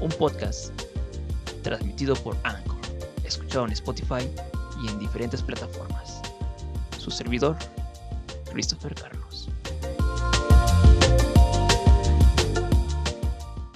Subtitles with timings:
[0.00, 0.72] un podcast
[1.62, 2.80] transmitido por Anchor,
[3.22, 4.26] escuchado en Spotify
[4.82, 6.22] y en diferentes plataformas.
[6.98, 7.56] Su servidor,
[8.50, 9.48] Christopher Carlos.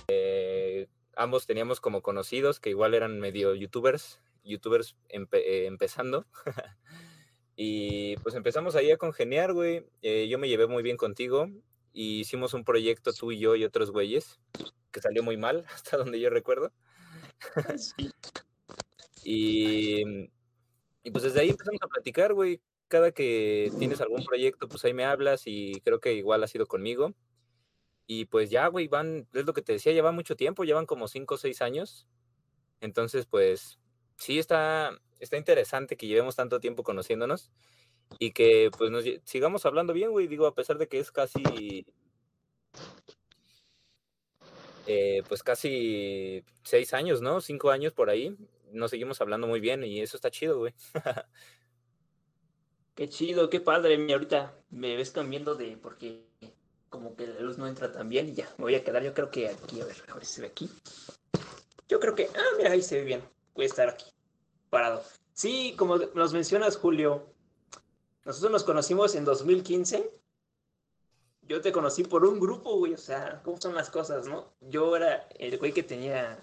[0.09, 6.25] Eh, ambos teníamos como conocidos que igual eran medio youtubers, youtubers eh, empezando.
[7.56, 9.84] y pues empezamos ahí a congeniar, güey.
[10.00, 11.50] Eh, yo me llevé muy bien contigo
[11.92, 14.41] y hicimos un proyecto tú y yo y otros güeyes
[14.95, 16.73] que salió muy mal, hasta donde yo recuerdo.
[19.25, 20.03] y,
[21.03, 22.62] y pues desde ahí empezamos a platicar, güey.
[22.89, 26.67] Cada que tienes algún proyecto, pues ahí me hablas y creo que igual ha sido
[26.67, 27.14] conmigo.
[28.06, 31.08] Y pues ya, güey, van, es lo que te decía, lleva mucho tiempo, llevan como
[31.08, 32.06] cinco o seis años.
[32.81, 33.81] Entonces, pues
[34.17, 37.51] sí está, está interesante que llevemos tanto tiempo conociéndonos
[38.19, 40.29] y que pues nos sigamos hablando bien, güey.
[40.29, 41.86] Digo, a pesar de que es casi,
[44.86, 47.40] eh, pues casi seis años, ¿no?
[47.40, 48.36] Cinco años por ahí,
[48.72, 50.74] nos seguimos hablando muy bien y eso está chido, güey.
[52.94, 53.96] qué chido, qué padre.
[53.98, 56.24] Mi ahorita me ves cambiando de porque
[56.90, 59.02] como que la luz no entra tan bien y ya me voy a quedar.
[59.02, 60.70] Yo creo que aquí, a ver, a ver si se ve aquí.
[61.88, 63.22] Yo creo que, ah, mira, ahí se ve bien.
[63.55, 64.06] Voy a estar aquí,
[64.70, 65.02] parado.
[65.33, 67.27] Sí, como nos mencionas, Julio,
[68.24, 70.11] nosotros nos conocimos en 2015.
[71.46, 72.94] Yo te conocí por un grupo, güey.
[72.94, 74.52] O sea, ¿cómo son las cosas, no?
[74.60, 76.42] Yo era el güey que tenía.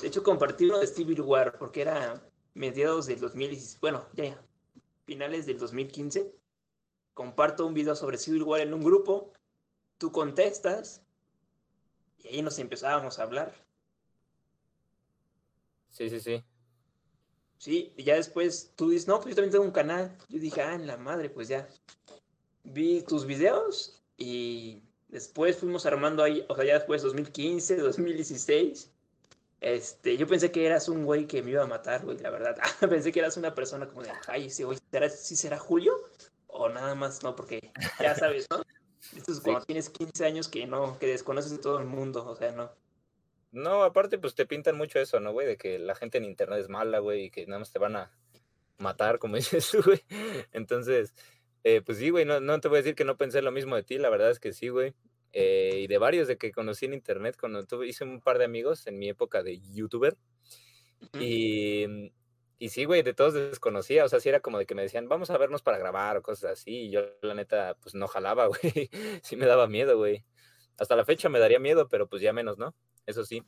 [0.00, 2.20] De hecho, compartí uno de Civil War porque era
[2.54, 3.80] mediados del 2016.
[3.80, 4.42] Bueno, ya, ya.
[5.04, 6.34] Finales del 2015.
[7.14, 9.32] Comparto un video sobre Civil War en un grupo.
[9.98, 11.02] Tú contestas.
[12.18, 13.54] Y ahí nos empezábamos a hablar.
[15.90, 16.42] Sí, sí, sí.
[17.58, 20.18] Sí, y ya después tú dices, no, pues yo también tengo un canal.
[20.28, 21.68] Yo dije, ah, en la madre, pues ya.
[22.64, 28.90] Vi tus videos y después fuimos armando ahí, o sea, ya después 2015, 2016.
[29.60, 32.56] Este, yo pensé que eras un güey que me iba a matar, güey, la verdad.
[32.80, 35.94] pensé que eras una persona como de, ay, ese güey, ¿será, ¿sí será Julio?
[36.48, 38.62] O nada más, no, porque ya sabes, ¿no?
[39.16, 42.36] Esto es cuando tienes 15 años que no, que desconoces a todo el mundo, o
[42.36, 42.70] sea, no.
[43.52, 45.46] No, aparte, pues te pintan mucho eso, ¿no, güey?
[45.46, 47.96] De que la gente en internet es mala, güey, y que nada más te van
[47.96, 48.10] a
[48.78, 50.02] matar, como dices tú, güey.
[50.52, 51.14] Entonces,
[51.64, 53.76] eh, pues sí, güey, no, no te voy a decir que no pensé lo mismo
[53.76, 54.94] de ti, la verdad es que sí, güey.
[55.32, 58.44] Eh, y de varios de que conocí en internet, cuando tuve, hice un par de
[58.44, 60.16] amigos en mi época de youtuber.
[61.18, 62.12] Y,
[62.58, 65.08] y sí, güey, de todos desconocía, o sea, sí era como de que me decían,
[65.08, 68.46] vamos a vernos para grabar o cosas así, y yo la neta, pues no jalaba,
[68.48, 68.90] güey,
[69.22, 70.24] sí me daba miedo, güey.
[70.78, 72.74] Hasta la fecha me daría miedo, pero pues ya menos, ¿no?
[73.06, 73.42] eso sí.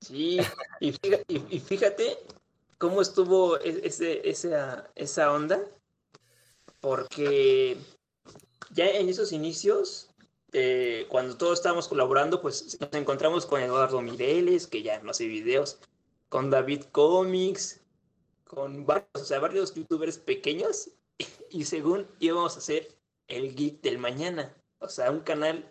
[0.00, 0.38] Sí,
[0.80, 0.92] y
[1.60, 2.18] fíjate,
[2.78, 5.60] cómo estuvo e-, ese, esa, esa onda,
[6.86, 7.76] porque
[8.70, 10.08] ya en esos inicios,
[10.52, 15.26] eh, cuando todos estábamos colaborando, pues nos encontramos con Eduardo Mireles, que ya no hace
[15.26, 15.80] videos,
[16.28, 17.80] con David Comics,
[18.44, 20.90] con varios, o sea, varios youtubers pequeños,
[21.50, 25.68] y según íbamos a hacer el Geek del Mañana, o sea, un canal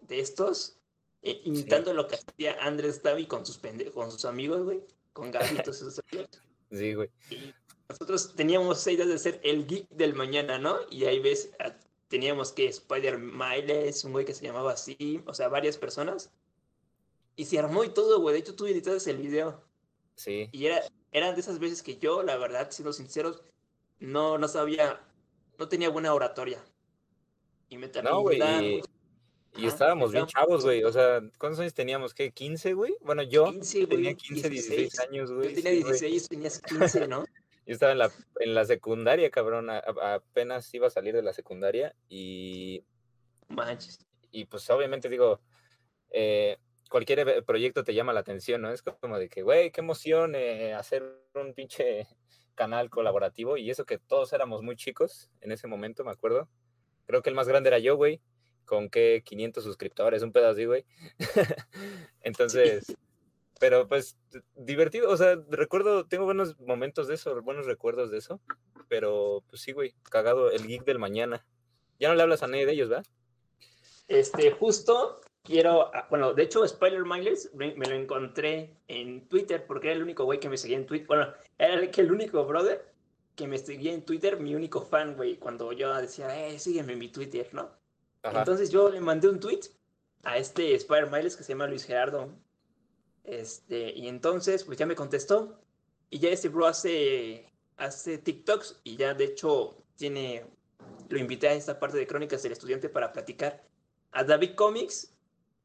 [0.00, 0.80] de estos
[1.22, 3.60] eh, imitando lo que hacía Andrés Tavi con sus
[3.94, 4.80] con sus amigos, güey,
[5.12, 5.80] con amigos.
[6.72, 7.08] Sí, güey.
[7.30, 7.54] Y
[7.92, 10.78] nosotros teníamos esa idea de ser el geek del mañana, ¿no?
[10.90, 11.50] Y ahí ves,
[12.08, 16.30] teníamos que Spider Miles, un güey que se llamaba así, o sea, varias personas.
[17.36, 18.34] Y se armó y todo, güey.
[18.34, 19.62] De hecho, tú editaste el video.
[20.14, 20.48] Sí.
[20.52, 23.42] Y era, eran de esas veces que yo, la verdad, siendo sinceros,
[23.98, 25.00] no, no sabía,
[25.58, 26.62] no tenía buena oratoria.
[27.68, 28.82] Y me no, güey.
[29.54, 30.82] Y estábamos bien chavos, güey.
[30.84, 32.14] O sea, ¿cuántos años teníamos?
[32.14, 32.32] ¿Qué?
[32.32, 32.94] ¿15, güey?
[33.02, 33.52] Bueno, yo
[33.88, 35.00] tenía 15, 16.
[35.00, 35.50] años, güey.
[35.50, 37.24] Yo tenía 16, tenías 15, ¿no?
[37.66, 38.10] yo estaba en la,
[38.40, 39.68] en la secundaria, cabrón.
[39.70, 42.84] apenas iba a salir de la secundaria y.
[43.48, 43.98] Manches.
[44.30, 45.40] Y pues, obviamente, digo,
[46.10, 48.70] eh, cualquier proyecto te llama la atención, ¿no?
[48.70, 51.04] Es como de que, güey, qué emoción eh, hacer
[51.34, 52.06] un pinche
[52.54, 53.56] canal colaborativo.
[53.56, 56.48] Y eso que todos éramos muy chicos en ese momento, me acuerdo.
[57.06, 58.20] Creo que el más grande era yo, güey
[58.64, 60.84] con qué 500 suscriptores, un pedazo así, güey.
[62.22, 62.96] Entonces,
[63.62, 64.18] pero pues
[64.56, 68.40] divertido, o sea, recuerdo, tengo buenos momentos de eso, buenos recuerdos de eso,
[68.88, 71.46] pero pues sí, güey, cagado el geek del mañana.
[72.00, 73.06] Ya no le hablas a nadie de ellos, ¿verdad?
[74.08, 79.64] Este, justo quiero, ah, bueno, de hecho, Spoiler Miles me, me lo encontré en Twitter
[79.64, 81.06] porque era el único güey que me seguía en Twitter.
[81.06, 82.92] Bueno, era el, que el único brother
[83.36, 86.98] que me seguía en Twitter, mi único fan, güey, cuando yo decía, eh, sígueme en
[86.98, 87.70] mi Twitter, ¿no?
[88.24, 88.40] Ajá.
[88.40, 89.60] Entonces yo le mandé un tweet
[90.24, 92.28] a este Spider Miles que se llama Luis Gerardo.
[93.24, 95.60] Este, y entonces, pues ya me contestó.
[96.10, 100.44] Y ya este bro hace, hace TikToks y ya de hecho tiene,
[101.08, 103.64] lo invité a esta parte de Crónicas del Estudiante para platicar.
[104.10, 105.14] A David Comics,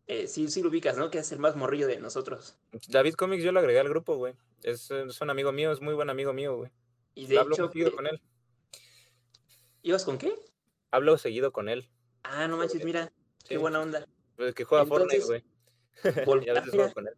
[0.07, 1.09] eh, sí, sí lo ubicas, ¿no?
[1.09, 2.57] Que es el más morrillo de nosotros.
[2.87, 4.35] David Comics yo lo agregué al grupo, güey.
[4.63, 6.71] Es, es un amigo mío, es muy buen amigo mío, güey.
[7.13, 8.21] Y de Hablo hecho, seguido eh, con él.
[9.81, 10.33] ¿ibas con qué?
[10.91, 11.89] Hablo seguido con él.
[12.23, 13.11] Ah, no manches, mira,
[13.45, 14.07] qué buena onda.
[14.35, 15.43] Pues que juega Entonces, Fortnite,
[16.23, 16.45] güey.
[16.45, 17.13] y a veces juego con él.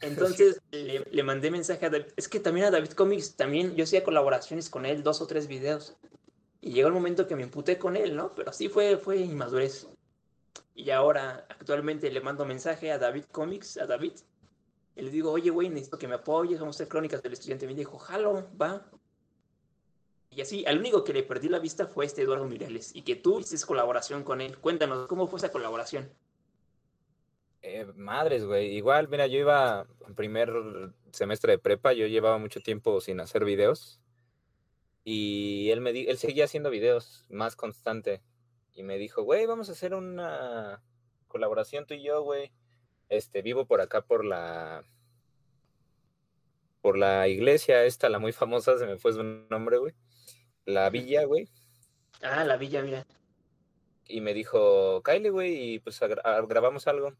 [0.00, 2.06] Entonces le, mandé mensaje a David.
[2.16, 5.48] Es que también a David Comics, también yo hacía colaboraciones con él, dos o tres
[5.48, 5.96] videos.
[6.60, 8.30] Y llegó el momento que me emputé con él, ¿no?
[8.34, 9.88] Pero sí fue, fue inmadurez.
[10.74, 14.12] Y ahora, actualmente le mando mensaje a David Comics, a David.
[14.94, 17.66] Y le digo, oye, güey, necesito que me apoyes, vamos a hacer crónicas del estudiante.
[17.66, 18.88] Me dijo, jalo, va.
[20.30, 22.94] Y así, al único que le perdí la vista fue este Eduardo Mireles.
[22.94, 24.58] Y que tú hiciste colaboración con él.
[24.58, 26.08] Cuéntanos, ¿cómo fue esa colaboración?
[27.62, 28.74] Eh, madres, güey.
[28.76, 30.52] Igual, mira, yo iba en primer
[31.12, 34.00] semestre de prepa, yo llevaba mucho tiempo sin hacer videos.
[35.04, 38.22] Y él me di- él seguía haciendo videos más constante.
[38.74, 40.82] Y me dijo, güey, vamos a hacer una
[41.26, 42.52] colaboración tú y yo, güey.
[43.08, 44.84] Este, vivo por acá por la
[46.80, 49.94] por la iglesia esta, la muy famosa, se me fue su nombre, güey.
[50.64, 51.48] La villa, güey.
[52.22, 53.06] Ah, la villa, mira.
[54.10, 56.00] y me dijo, Kyle, güey, y pues
[56.48, 57.12] grabamos algo.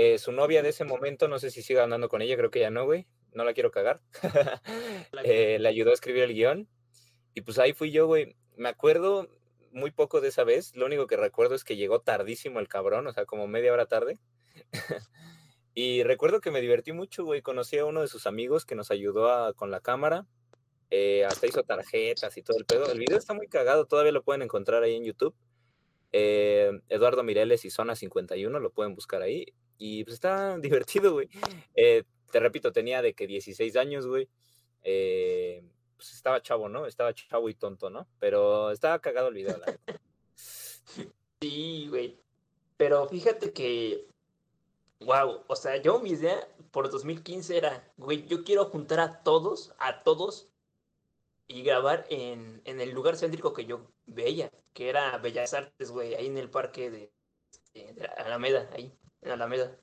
[0.00, 2.60] Eh, su novia de ese momento, no sé si siga andando con ella, creo que
[2.60, 4.00] ya no, güey, no la quiero cagar.
[5.24, 6.68] Eh, le ayudó a escribir el guion
[7.34, 8.36] y pues ahí fui yo, güey.
[8.56, 9.28] Me acuerdo
[9.72, 13.08] muy poco de esa vez, lo único que recuerdo es que llegó tardísimo el cabrón,
[13.08, 14.18] o sea, como media hora tarde.
[15.74, 18.90] y recuerdo que me divertí mucho, güey, conocí a uno de sus amigos que nos
[18.92, 20.26] ayudó a- con la cámara.
[20.90, 22.90] eh, hasta hizo tarjetas y todo el pedo.
[22.90, 25.34] El video está muy cagado, todavía lo pueden encontrar ahí en YouTube.
[26.12, 29.52] Eh, Eduardo Mireles y Zona 51, lo pueden buscar ahí.
[29.78, 31.28] Y pues está divertido, güey.
[31.74, 34.28] Eh, te repito, tenía de que 16 años, güey.
[34.82, 35.64] Eh,
[35.96, 36.86] pues estaba chavo, ¿no?
[36.86, 38.06] Estaba chavo y tonto, ¿no?
[38.18, 39.78] Pero estaba cagado el video, la.
[41.40, 42.18] Sí, güey.
[42.76, 44.08] Pero fíjate que,
[45.00, 49.72] wow, o sea, yo mi idea por 2015 era, güey, yo quiero juntar a todos,
[49.78, 50.48] a todos,
[51.46, 56.14] y grabar en, en el lugar céntrico que yo veía, que era Bellas Artes, güey,
[56.14, 57.12] ahí en el parque de,
[57.74, 58.92] de Alameda, ahí,
[59.22, 59.76] en Alameda.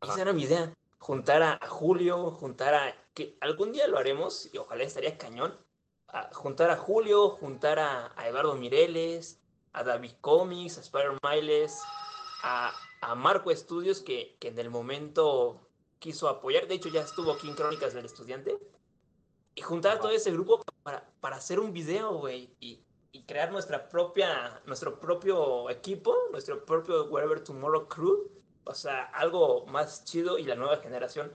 [0.00, 0.12] Ajá.
[0.12, 4.48] Esa era mi idea, juntar a, a Julio, juntar a, que algún día lo haremos,
[4.52, 5.56] y ojalá estaría cañón,
[6.08, 9.40] a juntar a Julio, juntar a, a Eduardo Mireles,
[9.72, 11.80] a David Comics, a Spider Miles,
[12.42, 15.68] a, a Marco Estudios, que, que en el momento
[15.98, 16.66] quiso apoyar.
[16.68, 18.58] De hecho, ya estuvo aquí en Crónicas del Estudiante.
[19.54, 22.54] Y juntar a todo ese grupo para, para hacer un video, güey.
[22.60, 28.30] Y, y crear nuestra propia, nuestro propio equipo, nuestro propio Wherever Tomorrow Crew.
[28.64, 31.32] O sea, algo más chido y la nueva generación.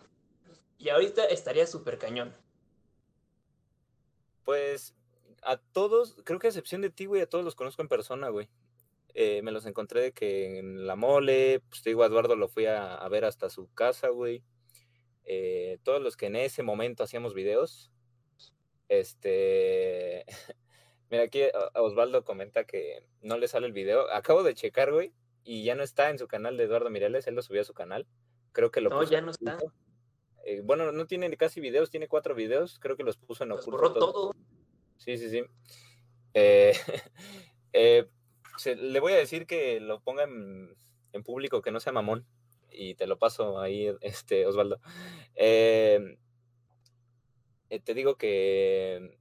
[0.78, 2.34] Y ahorita estaría súper cañón.
[4.46, 4.96] Pues
[5.42, 8.30] a todos, creo que a excepción de ti, güey, a todos los conozco en persona,
[8.30, 8.50] güey.
[9.14, 12.66] Eh, me los encontré de que en la mole, pues te digo, Eduardo lo fui
[12.68, 14.44] a, ver hasta su casa, güey.
[15.26, 17.92] Eh, todos los que en ese momento hacíamos videos.
[18.90, 20.26] Este.
[21.10, 21.42] Mira, aquí
[21.74, 24.12] a Osvaldo comenta que no le sale el video.
[24.12, 25.14] Acabo de checar, güey,
[25.48, 27.74] y ya no está en su canal de Eduardo Mireles, él lo subió a su
[27.74, 28.06] canal.
[28.52, 29.58] Creo que lo No, puso ya no está.
[30.46, 33.62] Eh, bueno, no tiene casi videos, tiene cuatro videos, creo que los puso en Los
[33.62, 33.78] oculto.
[33.78, 34.32] borró todo.
[34.98, 35.44] Sí, sí, sí.
[36.34, 36.74] Eh,
[37.74, 38.08] eh,
[38.58, 40.76] se- le voy a decir que lo ponga en,
[41.14, 42.26] en público, que no sea mamón.
[42.72, 44.80] Y te lo paso ahí, este, Osvaldo.
[47.84, 49.18] Te digo que,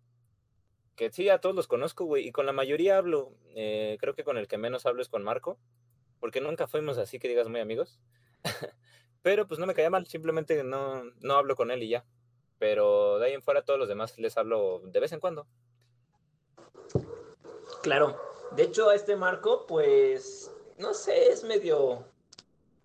[0.94, 2.26] que sí, a todos los conozco, güey.
[2.28, 3.32] Y con la mayoría hablo.
[3.54, 5.58] Eh, creo que con el que menos hablo es con Marco.
[6.20, 7.98] Porque nunca fuimos así que digas muy amigos.
[9.22, 12.04] Pero pues no me caía mal, simplemente no, no hablo con él y ya.
[12.58, 15.46] Pero de ahí en fuera todos los demás les hablo de vez en cuando.
[17.82, 18.16] Claro.
[18.52, 22.04] De hecho, a este Marco, pues, no sé, es medio,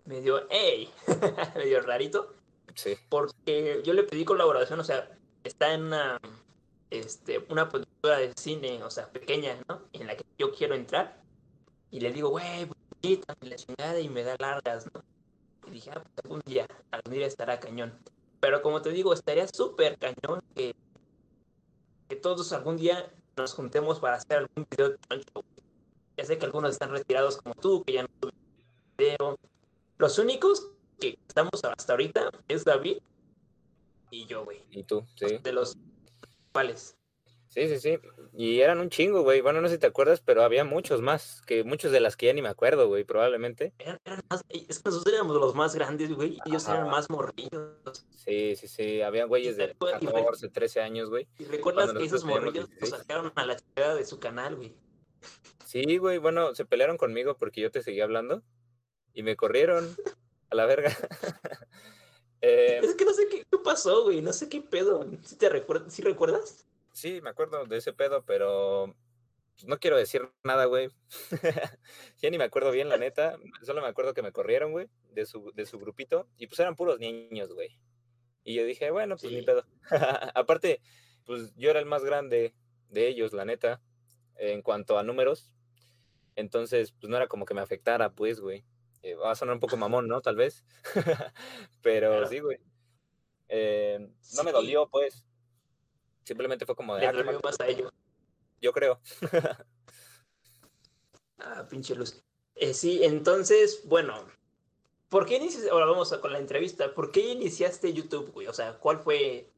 [0.04, 0.90] medio, hey,
[1.56, 2.34] medio rarito,
[2.74, 2.96] Sí.
[3.08, 6.20] porque yo le pedí colaboración, o sea, está en una,
[6.90, 9.82] este, una productora de cine, o sea, pequeña, ¿no?
[9.92, 11.22] En la que yo quiero entrar,
[11.90, 12.68] y le digo, güey,
[13.02, 15.02] y la chingada, y me da largas, ¿no?
[15.66, 17.92] Y dije, ah, pues algún día, algún día estará cañón.
[18.40, 20.74] Pero como te digo, estaría súper cañón que,
[22.08, 25.44] que todos algún día nos juntemos para hacer algún video de Pancho.
[26.16, 28.34] Ya sé que algunos están retirados como tú, que ya no suben
[28.98, 29.38] video.
[29.98, 30.68] Los únicos
[31.00, 32.98] que estamos hasta ahorita es David
[34.10, 34.62] y yo, güey.
[34.70, 35.38] Y tú, sí.
[35.42, 35.76] De los
[36.52, 36.96] cuales.
[37.52, 37.98] Sí, sí, sí.
[38.32, 39.42] Y eran un chingo, güey.
[39.42, 42.24] Bueno, no sé si te acuerdas, pero había muchos más, que muchos de las que
[42.26, 43.74] ya ni me acuerdo, güey, probablemente.
[43.78, 47.10] Eran, eran más, es que nosotros éramos los más grandes, güey, y ellos eran más
[47.10, 48.06] morrillos.
[48.16, 49.02] Sí, sí, sí.
[49.02, 51.28] Había güeyes de Y re- 14, 13 años, güey.
[51.38, 52.90] Y recuerdas que esos morrillos nos 16.
[53.02, 54.74] sacaron a la chingada de su canal, güey.
[55.66, 56.16] Sí, güey.
[56.16, 58.42] Bueno, se pelearon conmigo porque yo te seguía hablando
[59.12, 59.94] y me corrieron
[60.48, 60.90] a la verga.
[62.40, 65.06] Eh, Es que no sé qué, qué pasó, güey, no sé qué pedo.
[65.22, 66.66] ¿Sí, te recuer- ¿sí recuerdas?
[66.92, 68.94] Sí, me acuerdo de ese pedo, pero
[69.54, 70.90] pues, no quiero decir nada, güey.
[72.18, 73.38] ya ni me acuerdo bien, la neta.
[73.62, 76.28] Solo me acuerdo que me corrieron, güey, de su, de su grupito.
[76.36, 77.78] Y pues eran puros niños, güey.
[78.44, 79.64] Y yo dije, bueno, pues ni pedo.
[80.34, 80.80] Aparte,
[81.24, 82.54] pues yo era el más grande
[82.88, 83.80] de ellos, la neta,
[84.36, 85.54] en cuanto a números.
[86.36, 88.64] Entonces, pues no era como que me afectara, pues, güey.
[89.02, 90.20] Eh, va a sonar un poco mamón, ¿no?
[90.22, 90.64] Tal vez.
[91.82, 92.26] Pero Claro.
[92.28, 92.58] sí, güey.
[93.48, 93.98] Eh,
[94.36, 95.26] no me dolió, pues.
[96.24, 97.12] Simplemente fue como de, ah,
[97.42, 97.92] más a ellos.
[98.60, 99.00] yo creo.
[101.44, 102.22] Ah, pinche luz.
[102.54, 104.14] Eh, sí, entonces, bueno,
[105.08, 105.70] ¿por qué iniciaste?
[105.70, 106.94] Ahora vamos a- con la entrevista.
[106.94, 108.46] ¿Por qué iniciaste YouTube, güey?
[108.46, 109.50] O sea, ¿cuál fue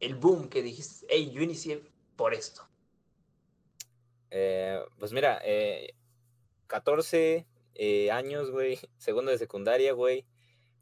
[0.00, 1.06] el boom que dijiste?
[1.08, 1.82] Hey, yo inicié
[2.16, 2.68] por esto.
[4.30, 5.94] Eh, pues mira, eh,
[6.66, 10.26] 14 eh, años, güey, segundo de secundaria, güey,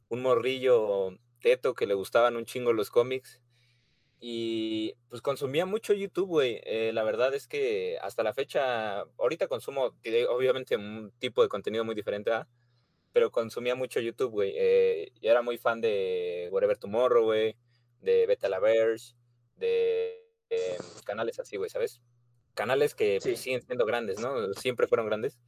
[0.08, 3.40] un morrillo teto que le gustaban un chingo los cómics
[4.24, 6.60] y pues consumía mucho YouTube, güey.
[6.64, 11.48] Eh, la verdad es que hasta la fecha, ahorita consumo eh, obviamente un tipo de
[11.48, 12.48] contenido muy diferente, ¿ah?
[13.12, 14.52] pero consumía mucho YouTube, güey.
[14.56, 17.56] Eh, yo era muy fan de Whatever Tomorrow, güey,
[18.00, 19.14] de Beta La Verge,
[19.56, 22.00] de eh, canales así, güey, ¿sabes?
[22.54, 23.44] Canales que pues, Sí.
[23.44, 24.52] siguen siendo grandes, ¿no?
[24.54, 25.40] Siempre fueron grandes.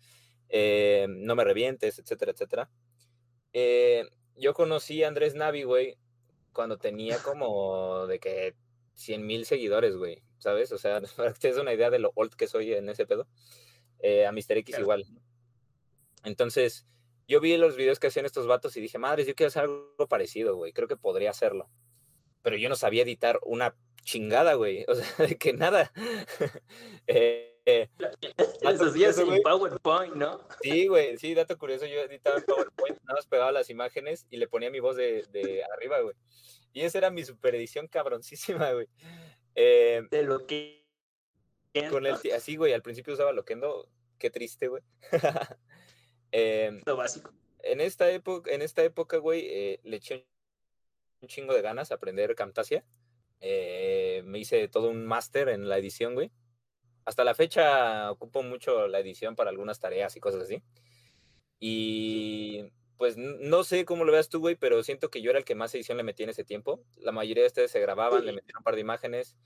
[0.48, 2.70] Eh, no me revientes, etcétera, etcétera.
[3.52, 4.04] Eh,
[4.36, 5.96] yo conocí a Andrés Navi, güey,
[6.52, 8.56] cuando tenía como de que
[8.94, 10.72] 100 mil seguidores, güey, ¿sabes?
[10.72, 13.06] O sea, para que te des una idea de lo old que soy en ese
[13.06, 13.26] pedo.
[14.00, 14.58] Eh, a Mr.
[14.58, 14.82] X Claro.
[14.82, 15.06] igual.
[16.24, 16.86] Entonces,
[17.26, 20.08] yo vi los videos que hacían estos vatos y dije, madres, yo quiero hacer algo
[20.08, 21.70] parecido, güey, creo que podría hacerlo.
[22.42, 25.92] Pero yo no sabía editar una chingada, güey, o sea, de que nada.
[27.06, 27.88] Eh, eh,
[29.24, 29.42] güey.
[29.42, 30.46] PowerPoint, ¿no?
[30.62, 34.48] Sí, güey, sí, dato curioso, yo editaba PowerPoint, nada más pegaba las imágenes y le
[34.48, 36.14] ponía mi voz de, de arriba, güey.
[36.74, 38.88] Y esa era mi super edición cabroncísima, güey.
[39.54, 40.84] Eh, De lo que...
[41.88, 43.88] con el, así, güey, al principio usaba Loquendo,
[44.18, 44.82] qué triste, güey.
[46.36, 47.32] Eh, Lo básico.
[47.62, 50.26] en esta época, en esta época, güey, eh, le eché
[51.20, 52.84] un chingo de ganas a aprender Camtasia.
[53.40, 56.32] Eh, me hice todo un máster en la edición, güey.
[57.04, 60.60] Hasta la fecha ocupo mucho la edición para algunas tareas y cosas así.
[61.60, 65.44] Y pues no sé cómo lo veas tú, güey, pero siento que yo era el
[65.44, 66.82] que más edición le metí en ese tiempo.
[66.96, 68.34] La mayoría de ustedes se grababan, le Sí.
[68.34, 69.36] metían un par de imágenes.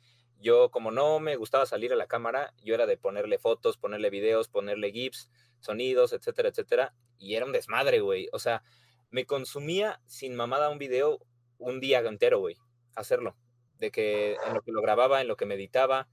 [0.40, 4.10] Yo, como no me gustaba salir a la cámara, yo era de ponerle fotos, ponerle
[4.10, 6.94] videos, ponerle GIFs, sonidos, etcétera, etcétera.
[7.18, 8.28] Y era un desmadre, güey.
[8.32, 8.62] O sea,
[9.10, 11.18] me consumía sin mamada un video
[11.58, 12.56] un día entero, güey,
[12.94, 13.36] hacerlo.
[13.78, 16.08] De que en lo que lo grababa, en lo que me editaba,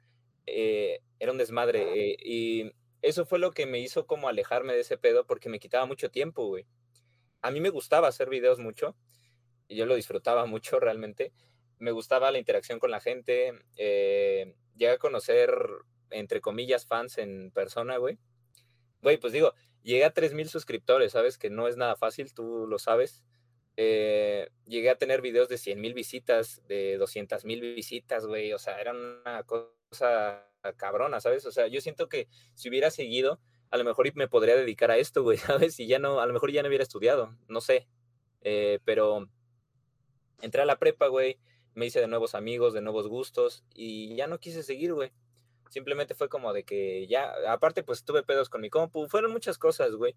[0.47, 2.11] eh, era un desmadre.
[2.11, 5.59] eh, y eso fue lo que me hizo como alejarme de ese pedo porque me
[5.59, 6.65] quitaba mucho tiempo, güey.
[7.45, 8.95] A mí me gustaba hacer videos mucho
[9.67, 11.31] y yo lo disfrutaba mucho realmente.
[11.77, 13.53] Me gustaba la interacción con la gente.
[13.77, 15.53] eh, llegué a conocer,
[16.09, 18.17] entre comillas, fans en persona, güey.
[19.03, 21.37] Güey, pues digo, llegué a 3.000 suscriptores, ¿sabes?
[21.37, 23.23] Que no es nada fácil, tú lo sabes.
[23.77, 28.53] Eh, llegué a tener videos de 100 mil visitas, de 200 mil visitas, güey.
[28.53, 31.45] O sea, era una cosa cabrona, ¿sabes?
[31.45, 33.39] O sea, yo siento que si hubiera seguido,
[33.71, 35.79] a lo mejor me podría dedicar a esto, güey, ¿sabes?
[35.79, 37.87] Y ya no, a lo mejor ya no hubiera estudiado, no sé.
[38.41, 39.27] Eh, pero
[40.41, 41.39] entré a la prepa, güey,
[41.73, 45.11] me hice de nuevos amigos, de nuevos gustos y ya no quise seguir, güey.
[45.69, 49.57] Simplemente fue como de que ya, aparte pues tuve pedos con mi compu, fueron muchas
[49.57, 50.15] cosas, güey,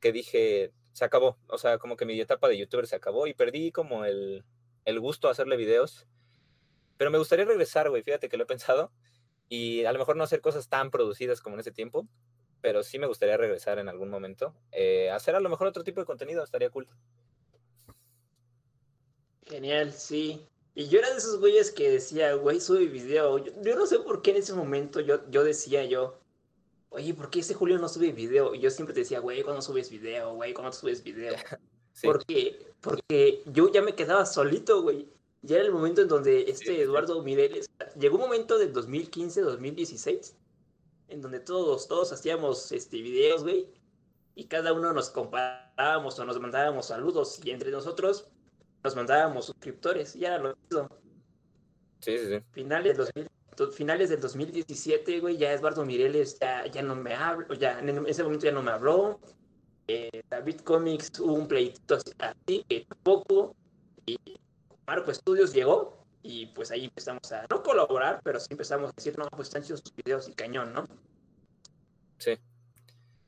[0.00, 1.38] que dije, se acabó.
[1.48, 4.44] O sea, como que mi etapa de youtuber se acabó y perdí como el,
[4.84, 6.06] el gusto a hacerle videos.
[6.96, 8.92] Pero me gustaría regresar, güey, fíjate que lo he pensado.
[9.48, 12.06] Y a lo mejor no hacer cosas tan producidas como en ese tiempo,
[12.60, 14.54] pero sí me gustaría regresar en algún momento.
[14.72, 16.88] Eh, hacer a lo mejor otro tipo de contenido, estaría cool.
[19.46, 20.46] Genial, sí.
[20.74, 23.38] Y yo era de esos güeyes que decía, güey, sube video.
[23.38, 26.20] Yo, yo no sé por qué en ese momento yo, yo decía yo,
[26.90, 28.54] oye, ¿por qué ese Julio no sube video?
[28.54, 30.34] Y yo siempre te decía, güey, ¿cuándo subes video?
[30.34, 31.34] Güey, ¿cuándo subes video?
[31.92, 32.06] Sí.
[32.06, 35.08] Porque, porque yo ya me quedaba solito, güey.
[35.42, 36.80] Ya era el momento en donde este.
[36.80, 40.36] Eduardo Mireles, llegó un momento del 2015, 2016,
[41.10, 43.68] en donde todos, todos hacíamos este, videos, güey.
[44.34, 48.30] y cada uno nos comparábamos o nos mandábamos saludos y entre nosotros
[48.82, 50.88] nos mandábamos suscriptores y era lo mismo.
[52.00, 52.44] Sí, sí, sí.
[52.52, 53.28] Finales 2000
[53.68, 58.22] finales del 2017, güey, ya Eduardo Mireles ya, ya no me habla, ya en ese
[58.22, 59.20] momento ya no me habló.
[59.86, 63.54] Eh, David Comics hubo un pleito así, que poco,
[64.06, 64.16] y
[64.86, 69.18] Marco Studios llegó y pues ahí empezamos a no colaborar, pero sí empezamos a decir,
[69.18, 70.86] no, pues están chidos sus videos y cañón, ¿no?
[72.18, 72.38] Sí.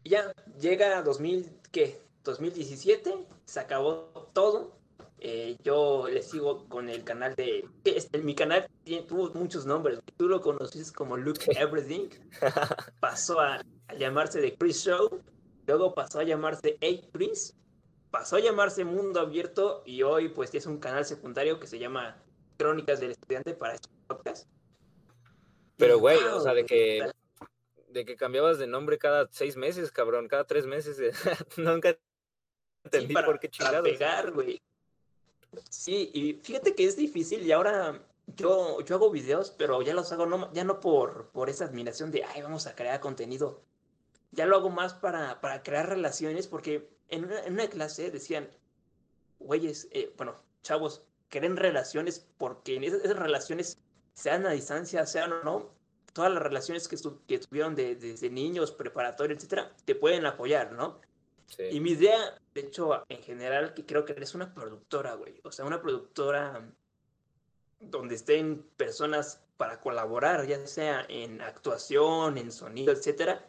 [0.05, 2.01] Y ya llega 2000, ¿qué?
[2.25, 4.77] 2017, se acabó todo.
[5.25, 7.65] Eh, yo le sigo con el canal de...
[7.85, 10.01] Este, mi canal tiene, tuvo muchos nombres.
[10.17, 12.09] Tú lo conociste como Luke Everything.
[13.01, 15.23] Pasó a, a llamarse The Chris Show.
[15.67, 17.55] Luego pasó a llamarse A Chris.
[18.11, 19.85] Pasó a llamarse Mundo Abierto.
[19.87, 22.22] Y hoy pues es un canal secundario que se llama
[22.63, 24.49] Crónicas del Estudiante para estos podcast.
[25.77, 27.11] Pero, güey, wow, o sea, de que,
[27.89, 30.99] de que cambiabas de nombre cada seis meses, cabrón, cada tres meses.
[31.01, 31.13] eh,
[31.57, 31.99] Nunca Sí,
[32.85, 33.89] entendí para, por qué para chingados.
[33.89, 34.63] pegar, güey.
[35.71, 40.13] Sí, y fíjate que es difícil y ahora yo, yo hago videos, pero ya los
[40.13, 43.63] hago no, ya no por, por esa admiración de, ay, vamos a crear contenido.
[44.31, 48.49] Ya lo hago más para, para crear relaciones, porque en una, en una clase decían,
[49.41, 51.03] güeyes, eh, bueno, chavos,
[51.33, 53.79] creen relaciones porque en esas, esas relaciones,
[54.13, 55.71] sean a distancia, sean o no,
[56.13, 56.97] todas las relaciones que,
[57.27, 61.01] que tuvieron de, desde niños, preparatoria, etcétera, te pueden apoyar, ¿no?
[61.47, 61.65] Sí.
[61.71, 65.41] Y mi idea, de hecho, en general, que creo que eres una productora, güey.
[65.43, 66.71] O sea, una productora
[67.81, 73.45] donde estén personas para colaborar, ya sea en actuación, en sonido, etcétera.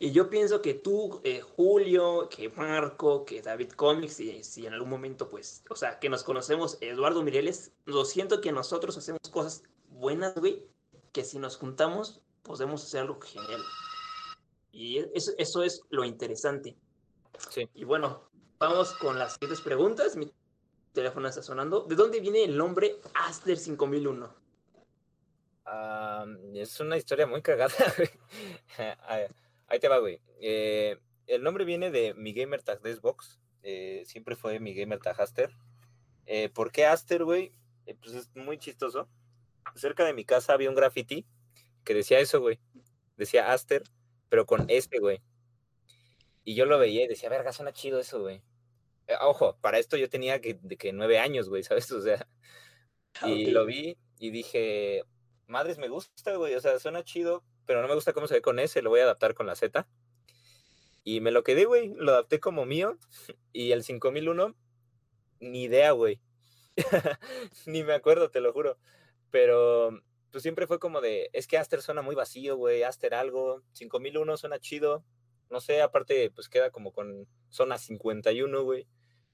[0.00, 4.74] Y yo pienso que tú, eh, Julio, que Marco, que David Comics, y si en
[4.74, 9.20] algún momento, pues, o sea, que nos conocemos, Eduardo Mireles, lo siento que nosotros hacemos
[9.32, 10.64] cosas buenas, güey,
[11.12, 13.60] que si nos juntamos, podemos hacer algo genial.
[14.70, 16.76] Y eso, eso es lo interesante.
[17.50, 17.68] Sí.
[17.74, 18.22] Y bueno,
[18.60, 20.14] vamos con las siguientes preguntas.
[20.14, 20.32] Mi
[20.92, 21.80] teléfono está sonando.
[21.80, 24.32] ¿De dónde viene el nombre Aster 5001?
[25.66, 27.74] Ah, es una historia muy cagada,
[29.68, 30.20] Ahí te va, güey.
[30.40, 33.40] Eh, el nombre viene de mi gamer tag de Xbox.
[33.62, 35.50] eh, siempre fue mi gamer tag Aster.
[36.26, 37.52] Eh, ¿Por qué Aster, güey?
[38.00, 39.08] Pues es muy chistoso.
[39.74, 41.26] Cerca de mi casa había un graffiti
[41.84, 42.60] que decía eso, güey.
[43.16, 43.82] Decía Aster,
[44.28, 45.20] pero con S, güey.
[46.44, 48.42] Y yo lo veía y decía, verga, suena chido eso, güey.
[49.22, 51.90] Ojo, para esto yo tenía que, de que nueve años, güey, ¿sabes?
[51.92, 52.26] O sea,
[53.26, 53.52] y Ok.
[53.52, 55.02] lo vi y dije,
[55.46, 56.54] madres, me gusta, güey.
[56.54, 59.00] O sea, suena chido, pero no me gusta cómo se ve con S, lo voy
[59.00, 59.86] a adaptar con la Z.
[61.04, 61.92] Y me lo quedé, güey.
[61.96, 62.98] Lo adapté como mío.
[63.52, 64.56] Y el 5001,
[65.40, 66.18] ni idea, güey.
[67.66, 68.78] ni me acuerdo, te lo juro.
[69.30, 70.00] Pero
[70.30, 72.84] pues siempre fue como de, es que Aster suena muy vacío, güey.
[72.84, 73.62] Aster algo.
[73.72, 75.04] 5001 suena chido.
[75.50, 78.88] No sé, aparte, pues queda como con zona 51, güey.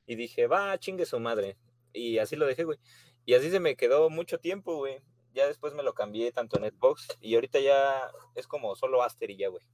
[0.06, 1.56] Y dije, va, chingue su madre.
[1.92, 2.80] Y así lo dejé, güey.
[3.26, 5.02] Y así se me quedó mucho tiempo, güey.
[5.34, 9.30] Ya después me lo cambié tanto en Xbox y ahorita ya es como solo Aster
[9.30, 9.64] y ya, güey.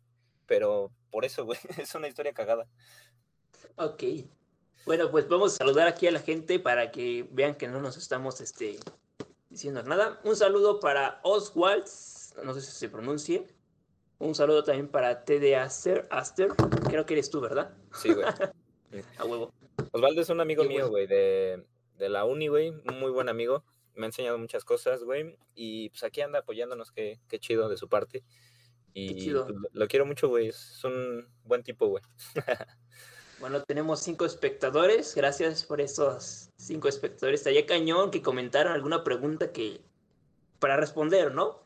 [0.47, 2.67] Pero por eso, güey, es una historia cagada.
[3.77, 4.03] Ok.
[4.87, 7.99] Bueno, pues vamos a saludar aquí a la gente para que vean que no nos
[7.99, 8.79] estamos este,
[9.51, 10.21] diciendo nada.
[10.25, 11.85] Un saludo para Oswald,
[12.43, 13.47] no sé si se pronuncie.
[14.19, 16.49] Un saludo también para TD Aster, Aster.
[16.89, 17.75] Creo que eres tú, ¿verdad?
[17.95, 18.27] Sí, güey.
[19.19, 19.53] A huevo.
[19.93, 21.65] Osvaldo es un amigo mío, güey, de,
[21.97, 22.71] de la uni, güey.
[22.71, 23.63] Un muy buen amigo.
[23.95, 25.37] Me ha enseñado muchas cosas, güey.
[25.55, 28.25] Y pues aquí anda apoyándonos, qué, qué chido de su parte.
[28.93, 29.47] Y chido.
[29.47, 30.49] pues, lo, lo quiero mucho, güey.
[30.49, 32.03] Es un buen tipo, güey.
[33.41, 35.15] Bueno, tenemos cinco espectadores.
[35.15, 37.41] Gracias por esos cinco espectadores.
[37.41, 39.81] Estaría cañón que comentaran alguna pregunta que
[40.59, 41.63] para responder, ¿no?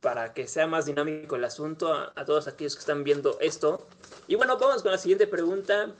[0.00, 3.86] Para que sea más dinámico el asunto a, a todos aquellos que están viendo esto.
[4.26, 5.94] Y bueno, vamos con la siguiente pregunta.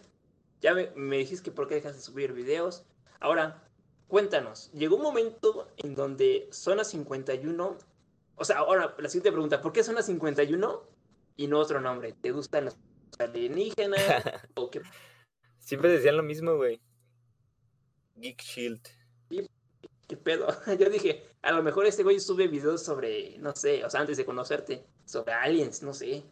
[0.62, 2.86] Ya me, me dijiste que por qué dejas de subir videos.
[3.20, 3.67] Ahora,
[4.08, 7.78] cuéntanos, llegó un momento en donde Zona 51,
[8.36, 10.82] o sea, ahora la siguiente pregunta, ¿por qué Zona 51
[11.36, 12.14] y no otro nombre?
[12.14, 12.76] ¿Te gustan los
[13.18, 14.00] alienígenas
[14.54, 14.82] o qué
[15.60, 16.80] Siempre decían lo mismo, güey.
[18.16, 18.80] Geek Shield.
[20.08, 20.48] ¿Qué pedo?
[20.78, 24.16] Yo dije, a lo mejor este güey sube videos sobre, no sé, o sea, antes
[24.16, 26.24] de conocerte, sobre aliens, no sé.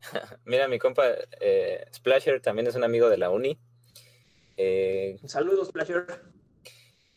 [0.44, 1.04] Mira, mi compa
[1.40, 3.56] eh, Splasher también es un amigo de la uni.
[4.56, 6.06] Eh, Saludos, Splasher.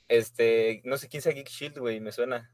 [0.08, 2.52] este, no sé quién sea Geek Shield, güey, me suena.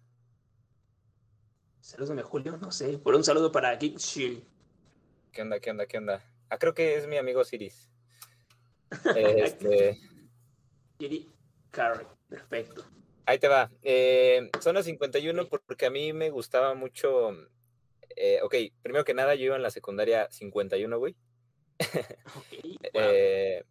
[1.79, 2.97] Saludos de Julio, no sé.
[2.97, 4.43] Por un saludo para Geek Shield.
[5.31, 6.23] ¿Qué onda, qué onda, qué onda?
[6.49, 7.89] Ah, creo que es mi amigo Siris.
[9.15, 9.99] Este,
[10.97, 11.31] Kiri
[11.71, 12.85] Carrey, perfecto.
[13.25, 13.71] ahí te va.
[13.81, 17.31] Eh, zona 51 porque a mí me gustaba mucho.
[18.15, 21.15] eh, ok, primero que nada, yo iba en la secundaria 51, güey.
[22.35, 22.45] Ok,
[22.93, 23.01] wow.
[23.11, 23.63] Eh,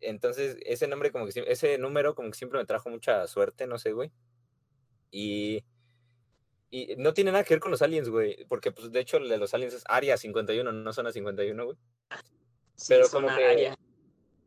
[0.00, 3.78] entonces, ese nombre como que ese número como que siempre me trajo mucha suerte, no
[3.78, 4.10] sé, güey.
[5.10, 5.64] Y,
[6.70, 9.28] y no tiene nada que ver con los aliens, güey, porque pues de hecho el
[9.28, 11.76] de los aliens es Área 51, no Zona 51, güey.
[12.74, 13.76] Sí, pero como que- área.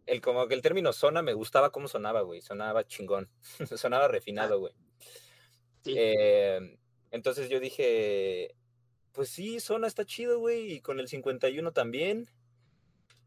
[0.06, 3.30] El como que el término zona me gustaba cómo sonaba, güey, sonaba chingón,
[3.78, 4.74] sonaba refinado, güey.
[5.84, 5.94] Sí.
[5.96, 6.78] Eh,
[7.12, 8.56] entonces yo dije,
[9.12, 12.28] pues sí, zona está chido, güey, y con el 51 también.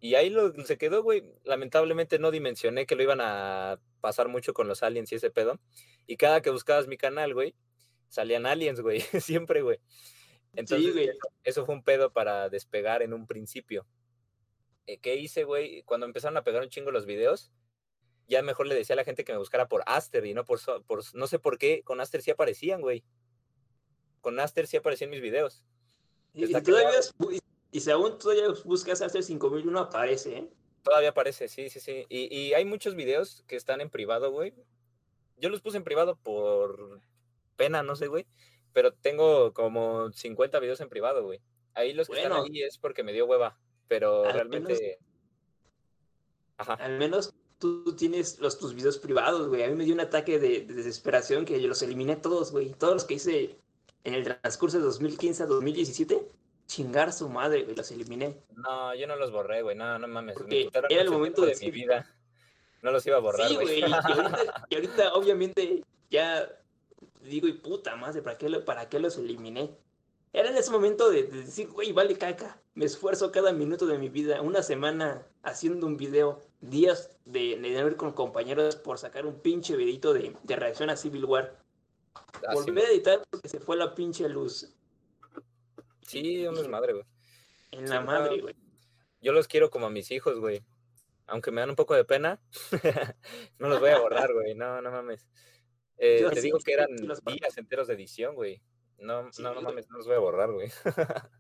[0.03, 1.23] Y ahí lo, se quedó, güey.
[1.45, 5.61] Lamentablemente no dimensioné que lo iban a pasar mucho con los aliens y ese pedo.
[6.09, 7.55] Y cada que buscabas mi canal, güey,
[8.09, 9.79] salían aliens, güey, siempre, güey.
[10.55, 11.05] Entonces, güey.
[11.05, 13.87] eso, eso fue un pedo para despegar en un principio.
[14.87, 15.85] Eh, ¿Qué hice, güey?
[15.85, 17.53] Cuando empezaron a pegar un chingo los videos,
[18.27, 20.59] ya mejor le decía a la gente que me buscara por Aster y no por,
[21.15, 23.05] no sé por qué, con Aster sí aparecían, güey.
[24.21, 25.65] Con Aster sí aparecían mis videos.
[26.35, 26.99] Y, y todavía,
[27.73, 30.49] y si aún todavía buscas hacer 5001 aparece, ¿eh?
[30.83, 32.05] Todavía aparece, sí, sí, sí.
[32.11, 34.53] Y, y hay muchos videos que están en privado, güey.
[35.39, 37.01] Yo los puse en privado por
[37.57, 38.27] pena, no sé, güey.
[38.75, 41.41] Pero tengo como 50 videos en privado, güey.
[41.73, 43.59] Ahí los que están ahí es porque me dio hueva.
[43.89, 44.99] Pero Al realmente.
[46.59, 46.75] Ajá.
[46.75, 49.63] Al menos tú tienes los, tus videos privados, güey.
[49.63, 52.75] A mí me dio un ataque de, de desesperación que yo los eliminé todos, güey.
[52.75, 53.59] Todos los que hice
[54.05, 56.29] en el transcurso de 2015 a 2017,
[56.67, 57.77] chingar su madre, güey.
[57.77, 58.41] Los eliminé.
[58.55, 59.77] No, yo no los borré, güey.
[59.77, 60.35] No, no mames.
[60.35, 62.07] me Porque era el momento de de mi vida.
[62.83, 63.81] No los iba a borrar, sí, güey.
[63.81, 66.49] Y ahorita, y ahorita, obviamente, ya
[67.23, 69.71] digo, y puta madre, ¿para qué, lo- ¿para qué los eliminé?
[70.33, 72.59] Era en ese momento de, de decir, güey, vale caca.
[72.75, 77.97] Me esfuerzo cada minuto de mi vida, una semana haciendo un video, días de, de
[77.97, 81.55] con compañeros por sacar un pinche videito de, de reacción a Civil War.
[82.15, 84.75] Ah, Volví a editar porque se fue la pinche luz
[86.13, 87.05] sí, un desmadre, güey.
[87.73, 88.55] en la madre, güey.
[89.21, 90.65] Yo los quiero como a mis hijos, güey.
[91.27, 92.41] Aunque me dan un poco de pena,
[93.59, 94.55] no los voy a borrar, güey.
[94.55, 95.27] No, no mames.
[95.97, 98.61] Eh, Yo te sí, digo que eran los días enteros de edición, güey.
[98.99, 100.71] No, Sí, no, no mames, no los voy a borrar, güey.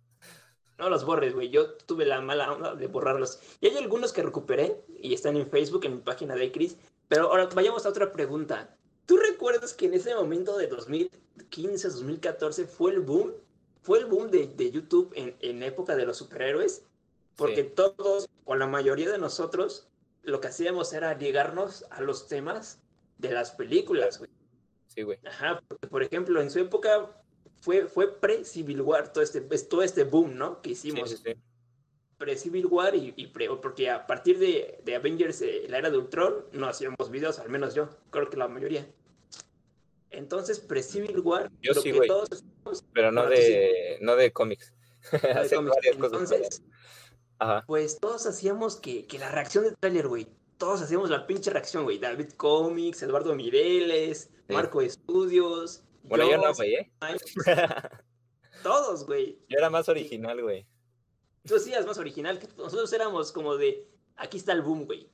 [0.79, 1.51] No los borres, güey.
[1.51, 3.39] Yo tuve la mala onda de borrarlos.
[3.61, 6.77] Y hay algunos que recuperé y están en Facebook, en mi página de Chris.
[7.09, 8.77] Pero ahora vayamos a otra pregunta.
[9.07, 13.33] ¿Tú recuerdas que en ese momento de 2015, 2014 fue el boom?
[13.83, 16.85] Fue el boom de, de YouTube en, en época de los superhéroes.
[17.37, 17.73] Porque Sí.
[17.75, 19.89] todos, o la mayoría de nosotros,
[20.23, 22.79] lo que hacíamos era llegarnos a los temas
[23.19, 24.31] de las películas, güey.
[24.89, 25.19] Sí, güey.
[25.27, 27.11] Ajá, porque por ejemplo, en su época
[27.61, 30.61] fue, fue pre-Civil War, todo este, pues, todo este boom, ¿no?
[30.61, 31.35] Que hicimos sí, sí.
[32.19, 35.97] pre-Civil War y, y pre, porque a partir de, de Avengers, eh, la era de
[35.99, 38.87] Ultron, no hacíamos videos, al menos yo, creo que la mayoría.
[40.13, 42.09] Entonces, pre-Civil War, Yo sí, güey.
[42.93, 43.31] Pero no sí.
[43.31, 44.73] de, no de cómics.
[45.23, 45.75] era de cómics.
[45.77, 46.13] varias cosas.
[46.33, 46.63] Entonces,
[47.39, 47.65] Ajá.
[47.67, 50.27] pues todos hacíamos que, que la reacción del tráiler, güey.
[50.59, 51.99] Todos hacíamos la pinche reacción, güey.
[51.99, 54.55] David Comics, Eduardo Mireles, Sí.
[54.55, 55.85] Marco Estudios.
[56.03, 56.93] Bueno, yo no, güey, ¿eh?
[58.63, 59.39] Todos, güey.
[59.49, 60.67] Yo era más original, güey.
[61.47, 65.11] Tú hacías más original que nosotros éramos como de aquí está el boom, güey.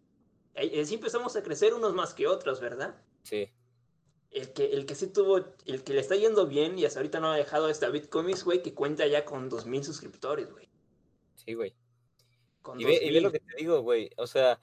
[0.55, 2.97] Eh, Sí empezamos a crecer unos más que otros, ¿verdad?
[3.23, 3.51] Sí.
[4.31, 7.19] El que, el que sí tuvo, el que le está yendo bien y hasta ahorita
[7.21, 10.69] no ha dejado es David Comics, güey, que cuenta ya con 2000 suscriptores, güey.
[11.35, 11.75] Sí, güey.
[12.77, 13.33] Y ve, y ve lo 2000.
[13.33, 14.11] que te digo, güey.
[14.19, 14.61] O sea,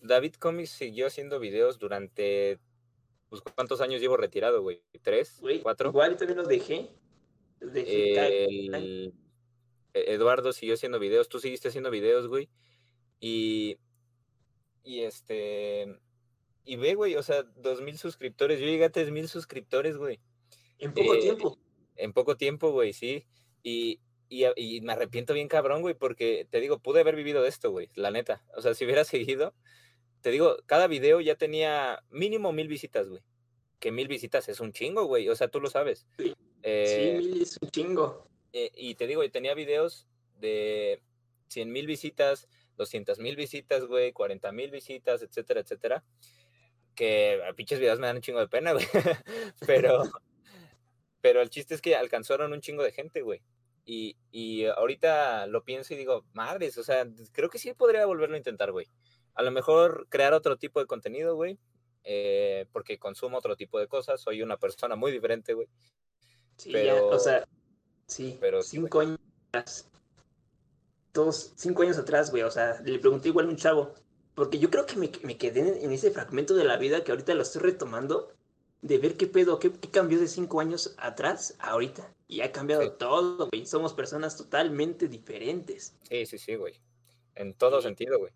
[0.00, 2.58] David Comics siguió haciendo videos durante.
[3.28, 4.82] Pues, ¿cuántos años llevo retirado, güey?
[5.02, 5.40] ¿Tres?
[5.62, 5.90] ¿Cuatro?
[5.90, 6.90] Igual y también los dejé.
[7.60, 8.44] Los dejé.
[8.44, 9.14] El-
[9.94, 12.48] E- Eduardo siguió haciendo videos, tú seguiste haciendo videos, güey.
[13.20, 13.78] Y,
[14.82, 16.00] y este,
[16.64, 18.58] y ve, güey, o sea, dos mil suscriptores.
[18.58, 20.20] Yo llegué a tres mil suscriptores, güey.
[20.78, 21.58] en poco eh, tiempo.
[21.96, 23.26] En poco tiempo, güey, sí.
[23.62, 27.70] Y, y, me arrepiento bien cabrón, güey, porque te digo, pude haber vivido de esto,
[27.70, 28.44] güey, la neta.
[28.56, 29.54] O sea, si hubiera seguido,
[30.20, 33.22] te digo, cada video ya tenía mínimo mil visitas, güey.
[33.78, 35.28] Que mil visitas es un chingo, güey.
[35.28, 36.06] O sea, tú lo sabes.
[36.18, 36.34] Sí.
[36.62, 38.28] Eh, sí, mil es un chingo.
[38.52, 40.06] eh, y te digo, yo tenía videos
[40.40, 41.02] de
[41.48, 46.04] 100 mil visitas, 200 mil visitas, güey, 40 mil visitas, etcétera, etcétera.
[46.94, 48.84] Que a pinches videos me dan un chingo de pena, güey.
[49.66, 50.02] pero,
[51.20, 53.42] pero el chiste es que alcanzaron un chingo de gente, güey.
[53.84, 58.34] Y, y ahorita lo pienso y digo, madres, o sea, creo que sí podría volverlo
[58.34, 58.86] a intentar, güey.
[59.34, 61.58] A lo mejor crear otro tipo de contenido, güey.
[62.04, 64.20] eh, porque consumo otro tipo de cosas.
[64.20, 65.68] Soy una persona muy diferente, güey.
[66.56, 67.46] Sí, ya, pero- o sea,
[68.06, 69.18] sí, pero sí, cinco años.
[71.12, 73.94] Todos, cinco años atrás, güey, o sea, le pregunté igual a un chavo,
[74.34, 77.34] porque yo creo que me, me quedé en, ese fragmento de la vida que ahorita
[77.34, 78.32] lo estoy retomando,
[78.82, 82.12] de ver qué pedo, qué, qué cambió de cinco años atrás a ahorita.
[82.28, 82.92] Y ha cambiado Sí.
[82.98, 83.66] todo, güey.
[83.66, 85.94] Somos personas totalmente diferentes.
[86.08, 86.80] Sí, sí, sí, güey.
[87.36, 87.88] en todo Sí.
[87.88, 88.32] sentido, güey.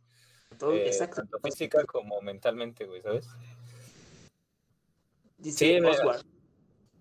[0.58, 1.16] Todo, Eh, exacto.
[1.22, 3.28] Tanto física como mentalmente, güey, ¿sabes?
[5.36, 6.24] Dice Sí, Oswald.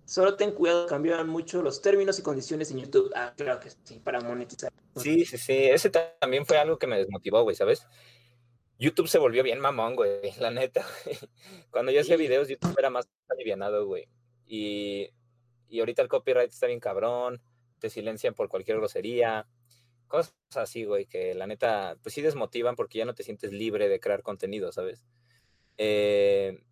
[0.06, 3.12] Solo ten cuidado, cambiaban mucho los términos y condiciones en YouTube.
[3.16, 4.72] Ah, claro que sí, para monetizar.
[4.96, 5.54] Sí, sí, sí.
[5.54, 7.86] Ese ta- también fue algo que me desmotivó, güey, ¿sabes?
[8.80, 10.86] YouTube se volvió bien mamón, güey, la neta.
[11.06, 11.18] güey.
[11.72, 14.08] Cuando yo hacía videos, YouTube era más alivianado, güey.
[14.46, 15.10] Y,
[15.70, 17.42] y ahorita el copyright está bien cabrón,
[17.80, 19.48] te silencian por cualquier grosería,
[20.08, 23.90] cosas así, güey, que la neta, pues sí desmotivan porque ya no te sientes libre
[23.90, 25.06] de crear contenido, ¿sabes?
[25.78, 26.63] Eh,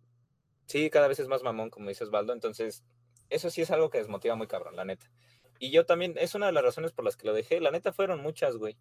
[0.66, 2.84] sí, cada vez es más mamón, como dice Osvaldo, entonces
[3.28, 5.10] eso sí es algo que desmotiva muy cabrón, la neta.
[5.58, 7.92] Y yo también, es una de las razones por las que lo dejé, la neta
[7.92, 8.76] fueron muchas, güey.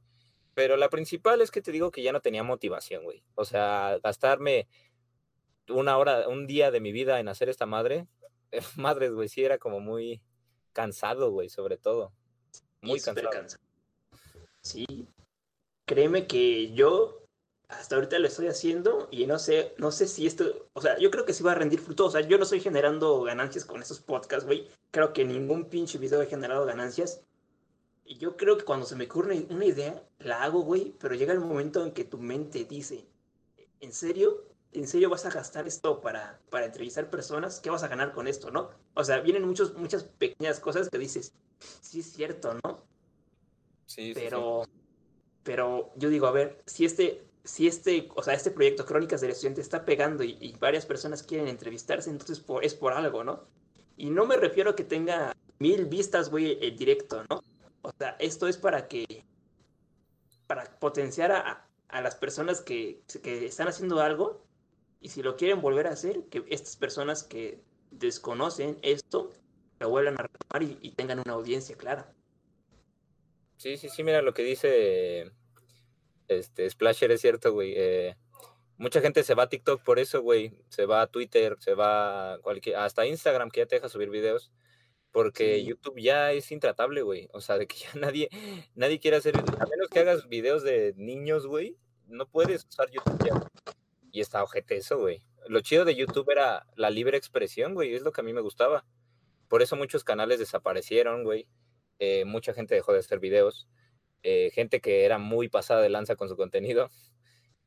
[0.56, 3.22] Pero la principal es que te digo que ya no tenía motivación, güey.
[3.36, 4.68] O sea, gastarme
[5.70, 8.08] una hora, un día de mi vida en hacer esta madre,
[8.78, 10.22] madres, güey, sí era como muy
[10.74, 12.14] cansado, güey, sobre todo.
[12.82, 13.30] Muy cansado.
[14.62, 15.08] Sí.
[15.86, 17.26] Créeme que yo
[17.68, 21.12] hasta ahorita lo estoy haciendo y no sé, no sé si esto, o sea, yo
[21.12, 22.06] creo que sí va a rendir fruto.
[22.06, 24.70] O sea, yo no estoy generando ganancias con esos podcasts, güey.
[24.92, 27.22] Creo que ningún pinche video he generado ganancias.
[28.06, 31.40] Yo creo que cuando se me ocurre una idea, la hago, güey, pero llega el
[31.40, 33.08] momento en que tu mente dice,
[33.80, 34.46] ¿en serio?
[34.74, 37.60] ¿En serio vas a gastar esto para, para entrevistar personas?
[37.60, 38.70] ¿Qué vas a ganar con esto, no?
[38.94, 41.34] O sea, vienen muchos, muchas pequeñas cosas que dices,
[41.82, 42.84] sí es cierto, ¿no?
[43.88, 44.20] Sí, sí, sí.
[44.20, 44.64] pero
[45.46, 49.30] pero yo digo a ver si este si este o sea este proyecto Crónicas del
[49.32, 53.44] Estudiante está pegando y, y varias personas quieren entrevistarse entonces por, es por algo no
[53.96, 57.42] y no me refiero a que tenga mil vistas güey el directo no
[57.86, 59.26] o sea esto es para que
[60.48, 64.46] para potenciar a, a las personas que, que están haciendo algo
[65.00, 69.32] y si lo quieren volver a hacer que estas personas que desconocen esto
[69.80, 72.14] lo vuelvan a retomar y, tengan una audiencia clara
[73.58, 75.32] Sí, sí, sí, mira lo que dice
[76.28, 77.74] este Splasher, es cierto, güey.
[77.76, 78.16] eh,
[78.78, 80.52] mucha gente se va a TikTok por eso, güey.
[80.70, 84.10] Se va a Twitter, se va a cualquier, hasta Instagram que ya te deja subir
[84.10, 84.52] videos.
[85.16, 85.66] Porque Sí.
[85.66, 87.30] YouTube ya es intratable, güey.
[87.34, 88.30] O sea, de que ya nadie,
[88.76, 93.20] nadie quiere hacer, a menos que hagas videos de niños, güey, no puedes usar YouTube
[93.26, 93.34] ya.
[94.12, 95.26] Y está ojete eso, güey.
[95.48, 97.96] Lo chido de YouTube era la libre expresión, güey.
[97.96, 98.86] Es lo que a mí me gustaba.
[99.50, 101.48] Por eso muchos canales desaparecieron, güey.
[102.00, 103.68] eh, mucha gente dejó de hacer videos.
[104.24, 106.90] eh, gente que era muy pasada de lanza con su contenido,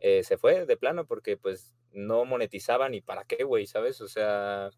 [0.00, 4.00] eh, se fue de plano porque pues no monetizaban y para qué, güey, ¿sabes?
[4.02, 4.70] O sea,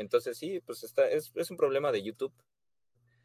[0.00, 2.32] entonces sí, pues está, es, es un problema de YouTube.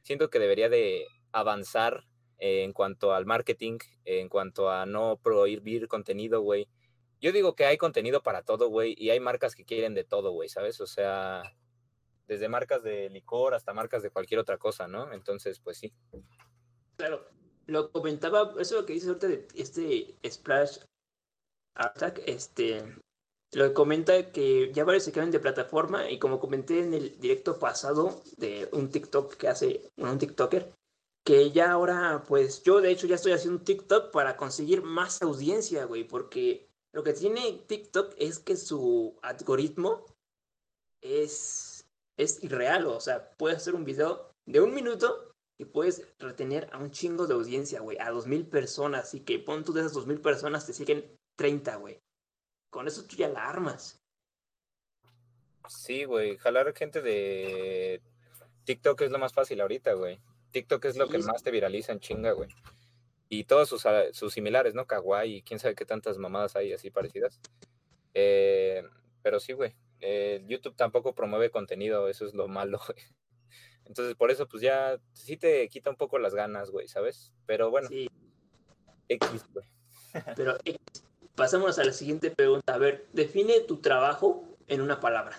[0.04, 2.06] Siento que debería de avanzar
[2.38, 6.68] en cuanto al marketing, en cuanto a no prohibir contenido, güey.
[7.22, 10.32] Yo digo que hay contenido para todo, güey, y hay marcas que quieren de todo,
[10.32, 10.82] güey, ¿sabes?
[10.82, 11.56] O sea,
[12.28, 15.14] desde marcas de licor hasta marcas de cualquier otra cosa, ¿no?
[15.14, 15.94] Entonces, pues sí.
[16.98, 17.26] Claro,
[17.68, 20.80] lo comentaba, eso lo que dice ahorita de este Splash
[21.76, 22.84] Attack, este,
[23.56, 27.18] lo que comenta que ya varios se cambian de plataforma y como comenté en el
[27.20, 30.74] directo pasado de un TikTok que hace, un TikToker,
[31.26, 35.22] que ya ahora, pues yo de hecho ya estoy haciendo un TikTok para conseguir más
[35.22, 40.06] audiencia, güey, porque lo que tiene TikTok es que su algoritmo
[41.02, 41.88] es,
[42.18, 46.78] es irreal, o sea, puedes hacer un video de un minuto y puedes retener a
[46.78, 49.14] un chingo de audiencia, güey, a dos mil personas.
[49.14, 52.02] Y que pon tú de esas dos mil personas te siguen 30, güey.
[52.76, 54.02] Con eso tú ya la armas.
[55.70, 58.02] Sí, güey, jalar gente de
[58.66, 60.20] TikTok es lo más fácil ahorita, güey.
[60.52, 62.50] TikTok es lo Sí, que más te viraliza en chinga, güey.
[63.30, 64.86] Y todos sus, ah, sus similares, ¿no?
[64.88, 67.40] Kawaii, quién sabe qué tantas mamadas hay así parecidas.
[68.14, 68.84] Eh,
[69.22, 69.74] pero sí, güey.
[70.02, 73.00] eh, YouTube tampoco promueve contenido, eso es lo malo, güey.
[73.86, 77.32] Entonces, por eso, pues ya sí te quita un poco las ganas, güey, ¿sabes?
[77.46, 78.10] Pero bueno, Sí,
[79.08, 79.66] X, güey.
[80.36, 80.58] pero
[81.36, 82.74] pasamos a la siguiente pregunta.
[82.74, 85.38] A ver, define tu trabajo en una palabra.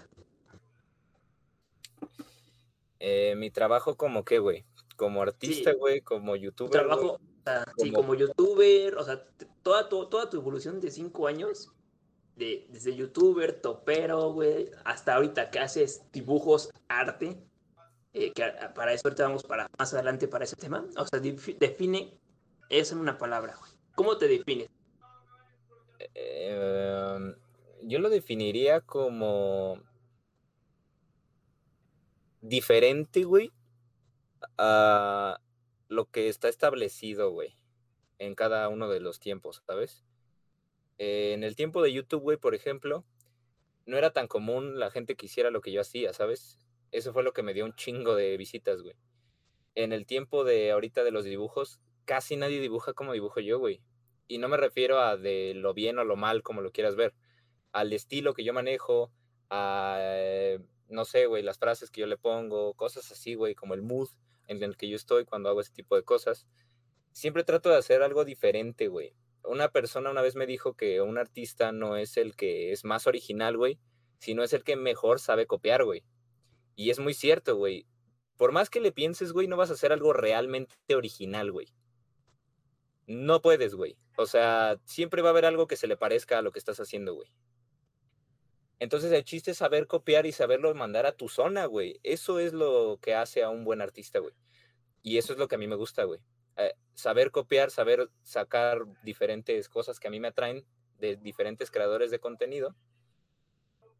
[2.99, 4.65] Eh, mi trabajo como qué, güey.
[4.97, 5.77] Como artista, Sí.
[5.79, 6.71] güey, como Tu youtuber.
[6.71, 6.87] güey.
[6.89, 9.25] trabajo, o sea, sí, como- como youtuber, o sea,
[9.63, 11.71] toda tu, toda tu evolución de cinco años,
[12.37, 17.43] de, desde youtuber, topero, güey, hasta ahorita que haces dibujos, arte,
[18.13, 20.87] eh, que para eso ahorita vamos para más adelante para ese tema.
[20.97, 22.19] O sea, defi- define
[22.71, 23.71] eso en una palabra, güey.
[23.95, 24.69] ¿Cómo te defines?
[26.15, 27.35] Eh,
[27.83, 29.81] yo lo definiría como
[32.41, 33.53] diferente, güey,
[34.59, 35.41] a
[35.89, 37.57] lo que está establecido, güey,
[38.19, 40.05] en cada uno de los tiempos, ¿sabes?
[40.99, 43.05] En el tiempo de YouTube, güey, por ejemplo,
[43.85, 46.59] no era tan común la gente que hiciera lo que yo hacía, ¿sabes?
[46.93, 48.97] Eso fue lo que me dio un chingo de visitas, güey.
[49.75, 53.83] En el tiempo de ahorita de los dibujos, casi nadie dibuja como dibujo yo, güey.
[54.29, 57.15] Y no me refiero a de lo bien o lo mal, como lo quieras ver,
[57.73, 59.13] al estilo que yo manejo,
[59.51, 63.75] a, eh, no sé, güey, las frases que yo le pongo, cosas así, güey, como
[63.75, 64.09] el mood
[64.47, 66.47] en el que yo estoy cuando hago ese tipo de cosas.
[67.13, 69.15] Siempre trato de hacer algo diferente, güey.
[69.45, 73.07] Una persona una vez me dijo que un artista no es el que es más
[73.07, 73.79] original, güey,
[74.19, 76.05] sino es el que mejor sabe copiar, güey.
[76.75, 77.87] Y es muy cierto, güey.
[78.37, 81.69] Por más que le pienses, güey, no vas a hacer algo realmente original, güey.
[83.07, 83.97] No puedes, güey.
[84.17, 86.81] O sea, siempre va a haber algo que se le parezca a lo que estás
[86.81, 87.31] haciendo, güey.
[88.79, 91.99] Entonces el chiste es saber copiar y saberlo mandar a tu zona, güey.
[92.03, 94.35] Eso es lo que hace a un buen artista, güey.
[95.03, 96.21] Y eso es lo que a mí me gusta, güey.
[96.57, 100.67] Eh, saber copiar, saber sacar diferentes cosas que a mí me atraen
[100.99, 102.75] de diferentes creadores de contenido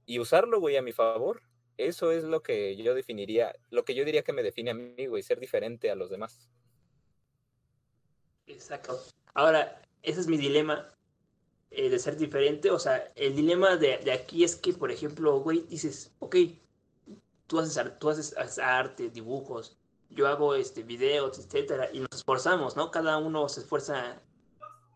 [0.05, 1.43] y usarlo, güey, a mi favor.
[1.77, 5.07] Eso es lo que yo definiría, lo que yo diría que me define a mí,
[5.07, 6.49] güey, ser diferente a los demás.
[8.47, 8.99] Exacto.
[9.35, 10.93] Ahora, ese es mi dilema
[11.71, 12.71] eh, de ser diferente.
[12.71, 16.37] O sea, el dilema de, de, aquí es que, por ejemplo, güey, dices, ok,
[17.47, 19.77] tú haces, tú haces arte, dibujos,
[20.11, 22.91] yo hago este, videos, etcétera, y nos esforzamos, ¿no?
[22.91, 24.21] Cada uno se esfuerza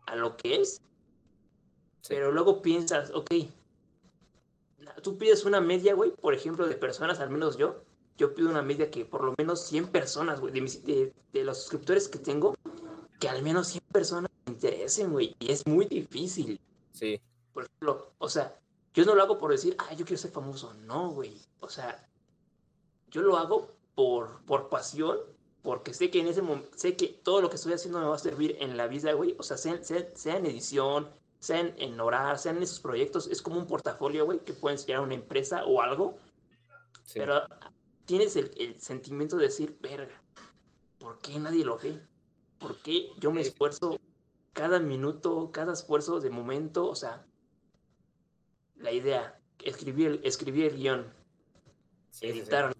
[0.05, 0.81] a lo que es.
[2.07, 3.29] Pero luego piensas, ok,
[5.01, 7.83] tú pides una media, güey, por ejemplo, de personas, al menos yo,
[8.17, 11.59] yo pido una media que por lo menos 100 personas, güey, de, de, de, los
[11.59, 12.55] suscriptores que tengo,
[13.21, 16.59] que al menos 100 personas me interesen, güey, y es muy difícil.
[16.91, 17.21] Sí.
[17.53, 18.59] Por ejemplo, o sea,
[18.95, 22.09] yo no lo hago por decir, ah, yo quiero ser famoso, no, güey, o sea,
[23.11, 25.19] yo lo hago por, por pasión,
[25.61, 28.15] porque sé que en ese momento, sé que todo lo que estoy haciendo me va
[28.15, 31.07] a servir en la vida, güey, o sea, sea, sea, sea en edición,
[31.37, 35.01] sean en orar, sean en esos proyectos, es como un portafolio, güey, que pueden a
[35.01, 36.17] una empresa o algo,
[37.05, 37.19] sí.
[37.19, 37.43] pero
[38.05, 40.19] tienes el, el, sentimiento de decir, verga,
[40.97, 42.01] ¿por qué nadie lo ve?
[42.61, 43.99] ¿Por qué yo me esfuerzo
[44.53, 46.87] cada minuto, cada esfuerzo de momento?
[46.87, 47.25] O sea,
[48.75, 51.13] la idea, escribir, escribir el guion,
[52.11, 52.79] sí, editar sí,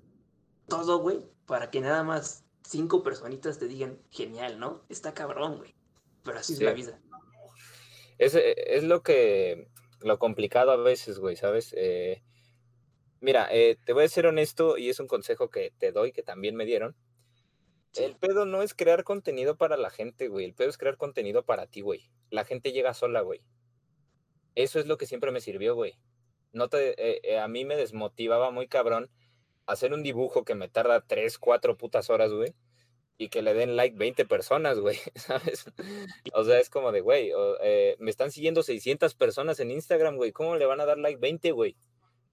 [0.67, 4.85] todo, güey, para que nada más cinco personitas te digan, genial, ¿no?
[4.87, 5.75] Está cabrón, güey.
[6.23, 6.99] Pero así es la vida.
[8.17, 9.67] Es, es, lo que,
[10.01, 11.73] lo complicado a veces, güey, ¿sabes?
[11.75, 12.21] Eh,
[13.19, 16.21] mira, eh, te voy a ser honesto y es un consejo que te doy, que
[16.21, 16.95] también me dieron.
[17.95, 20.45] El pedo no es crear contenido para la gente, güey.
[20.45, 22.09] El pedo es crear contenido para ti, güey.
[22.29, 23.41] La gente llega sola, güey.
[24.55, 25.99] Eso es lo que siempre me sirvió, güey.
[26.53, 29.09] No te, eh, a mí me desmotivaba muy cabrón
[29.65, 32.55] hacer un dibujo que me tarda 3, 4 putas horas, güey
[33.21, 35.65] y que le den like 20 personas, güey, ¿sabes?
[36.33, 40.31] O sea, es como de, güey, eh, me están siguiendo 600 personas en Instagram, güey,
[40.31, 41.77] ¿cómo le van a dar like 20, güey?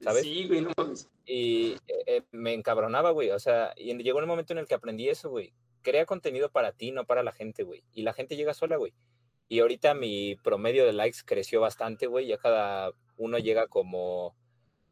[0.01, 0.23] ¿Sabes?
[0.23, 1.09] Sí, güey, no mames.
[1.27, 5.09] Y eh, me encabronaba, güey, o sea, y llegó el momento en el que aprendí
[5.09, 5.53] eso, güey.
[5.83, 7.83] Crea contenido para ti, no para la gente, güey.
[7.93, 8.95] Y la gente llega sola, güey.
[9.49, 12.27] Y ahorita mi promedio de likes creció bastante, güey.
[12.27, 14.37] Ya cada uno llega como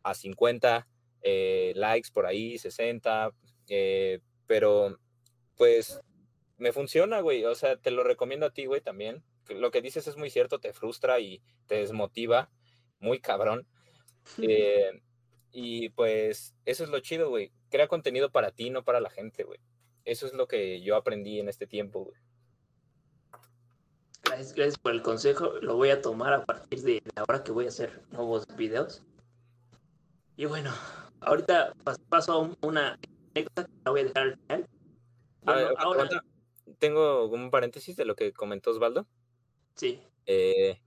[0.03, 0.89] a 50
[1.23, 3.33] eh, likes por ahí, 60.
[3.69, 4.99] Eh, pero
[5.57, 6.01] pues
[6.57, 7.45] me funciona, güey.
[7.45, 9.23] O sea, te lo recomiendo a ti, güey, también.
[9.49, 12.51] Lo que dices es muy cierto, te frustra y te desmotiva,
[12.99, 13.67] muy cabrón.
[14.39, 15.03] Eh,
[15.53, 17.53] y pues eso es lo chido, güey.
[17.71, 19.59] Crea contenido para ti, no para la gente, güey.
[20.05, 22.21] Eso es lo que yo aprendí en este tiempo, güey.
[24.25, 25.53] Gracias, gracias por el consejo.
[25.61, 29.03] Lo voy a tomar a partir de la hora que voy a hacer nuevos videos.
[30.37, 30.73] Y bueno,
[31.21, 31.73] ahorita
[32.09, 32.99] paso a una
[33.35, 34.69] anécdota que la voy a dejar al final.
[35.43, 36.09] Bueno, ahora...
[36.79, 39.07] Tengo un paréntesis de lo que comentó Osvaldo.
[39.77, 40.03] Sí.
[40.27, 40.81] Eh,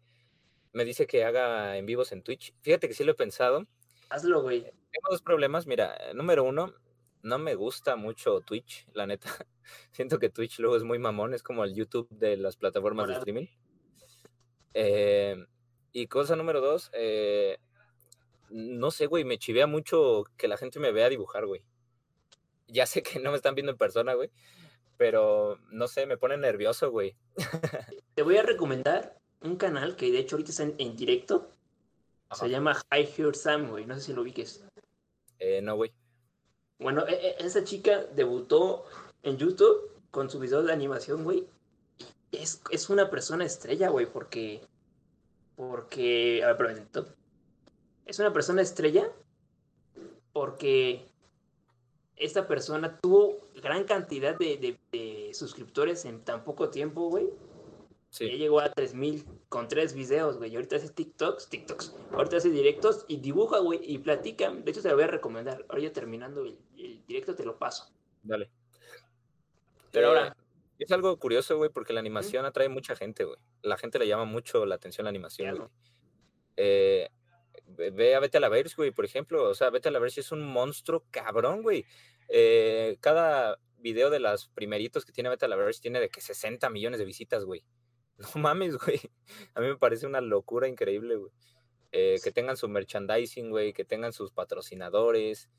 [0.74, 2.54] me dice que haga en vivos en Twitch.
[2.62, 3.66] Fíjate que sí lo he pensado.
[4.10, 4.62] Hazlo, güey.
[4.62, 5.68] Tengo dos problemas.
[5.68, 6.74] Mira, número uno,
[7.22, 9.30] no me gusta mucho Twitch, la neta.
[9.92, 13.13] Siento que Twitch luego es muy mamón, es como el YouTube de las plataformas Hola.
[13.13, 13.48] de streaming.
[14.74, 15.36] Eh,
[15.92, 17.58] y cosa número dos, eh,
[18.50, 21.63] no sé, güey, me chivea mucho que la gente me vea dibujar, güey
[22.72, 24.32] ya sé que no me están viendo en persona, güey,
[24.98, 27.15] pero no sé, me pone nervioso, güey.
[28.15, 31.50] Te voy a recomendar un canal que de hecho ahorita está en, en directo.
[32.29, 32.46] Ajá.
[32.46, 33.85] Se llama High Here Sam, güey.
[33.85, 34.63] No sé si lo ubiques.
[35.40, 35.92] Eh, no, güey.
[36.79, 38.85] Bueno, e, e, esa chica debutó
[39.23, 41.48] en YouTube con su video de animación, güey.
[42.31, 44.62] Es, es una persona estrella, güey, porque.
[45.56, 46.44] Porque.
[46.44, 47.15] A ver, perdón.
[48.06, 49.12] Es una persona estrella
[50.33, 51.08] porque
[52.15, 57.29] esta persona tuvo gran cantidad de, de, de suscriptores en tan poco tiempo, güey.
[58.10, 58.28] Sí.
[58.28, 60.52] Ya llegó a 3000 con tres videos, güey.
[60.52, 61.96] Y ahorita hace TikToks, TikToks.
[62.12, 63.80] Ahorita hace directos y dibuja, güey.
[63.84, 64.52] Y platica.
[64.52, 65.66] De hecho, te lo voy a recomendar.
[65.70, 67.92] Ahora ya terminando el, el directo, te lo paso.
[68.24, 68.50] Dale.
[69.92, 70.38] Pero eh, ahora,
[70.78, 73.38] Es algo curioso, güey, porque la animación atrae mucha gente, güey.
[73.62, 75.70] La gente le llama mucho la atención la animación, güey.
[76.58, 77.10] Eh,
[77.66, 79.50] ve a Vete a la Verge, güey, por ejemplo.
[79.50, 81.86] O sea, Vete a la Verge es un monstruo cabrón, güey.
[82.28, 86.22] Eh, cada video de los primeritos que tiene Vete a la Verge tiene de que
[86.22, 87.64] 60 millones de visitas, güey.
[88.36, 89.00] No mames, güey.
[89.54, 91.32] A mí me parece una locura increíble, güey.
[91.92, 95.50] Eh, que tengan su merchandising, güey, que tengan sus patrocinadores.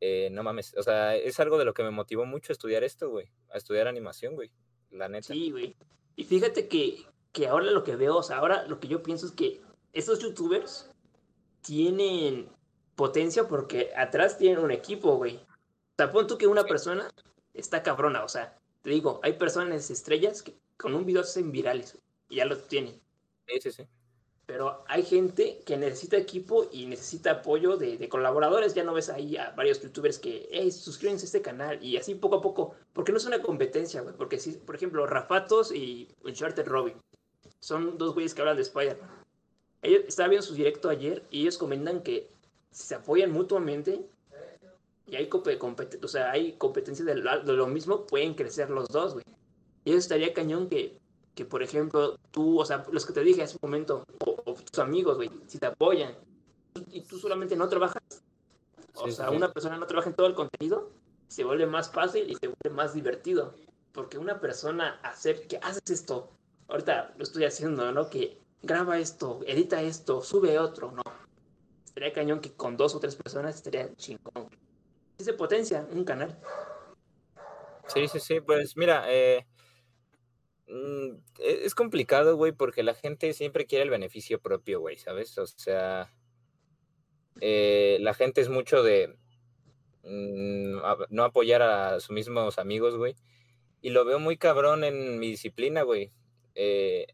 [0.00, 2.84] Eh, no mames, o sea, es algo de lo que me motivó mucho a estudiar
[2.84, 4.52] esto, güey, a estudiar animación, güey,
[4.90, 5.28] la neta.
[5.28, 5.74] Sí, güey.
[6.16, 9.26] Y fíjate que, que ahora lo que veo, o sea, ahora lo que yo pienso
[9.26, 9.62] es que
[9.94, 10.90] estos youtubers
[11.62, 12.48] tienen
[12.94, 15.36] potencia porque atrás tienen un equipo, güey.
[15.36, 17.10] O sea, pon tú que una persona
[17.54, 21.52] está cabrona, o sea, te digo, hay personas estrellas que con un video se hacen
[21.52, 21.98] virales
[22.28, 23.00] y ya lo tienen.
[23.46, 23.82] Sí, sí, sí.
[24.46, 28.74] Pero hay gente que necesita equipo y necesita apoyo de, colaboradores.
[28.74, 31.82] Ya no ves ahí a varios youtubers que, hey, suscríbanse a este canal.
[31.82, 32.76] Y así poco a poco.
[32.92, 34.14] Porque no es una competencia, güey.
[34.14, 36.94] Porque si, por ejemplo, Rafatos y Uncharted Robin
[37.58, 39.10] son dos güeyes que hablan de Spider-Man.
[39.82, 42.30] Ellos estaba viendo su directo ayer y ellos comentan que
[42.70, 44.06] si se apoyan mutuamente
[45.08, 49.24] y hay, o sea, hay competencia de lo, mismo, pueden crecer los dos, güey.
[49.86, 50.98] Y eso estaría cañón que,
[51.36, 54.80] que, por ejemplo, tú, o sea, los que te dije hace un momento, o, tus
[54.80, 56.12] amigos, güey, si te apoyan
[56.90, 58.02] y tú solamente no trabajas,
[58.94, 60.90] o sea, una persona no trabaja en todo el contenido,
[61.28, 63.54] se vuelve más fácil y se vuelve más divertido.
[63.92, 66.32] Porque una persona hacer que haces esto,
[66.66, 68.10] ahorita lo estoy haciendo, ¿no?
[68.10, 71.02] Que graba esto, edita esto, sube otro, ¿no?
[71.84, 74.50] Estaría cañón que con dos o tres personas estaría chingón.
[75.16, 76.36] Se potencia un canal.
[77.86, 79.46] Sí, sí, sí, pues mira, eh,
[81.38, 85.36] es complicado, güey, porque la gente siempre quiere el beneficio propio, güey, ¿sabes?
[85.38, 86.12] O sea,
[87.40, 89.16] eh, la gente es mucho de
[90.02, 90.78] mm,
[91.10, 93.16] no apoyar a sus mismos amigos, güey.
[93.80, 96.10] Y lo veo muy cabrón en mi disciplina, güey.
[96.54, 97.06] Eh,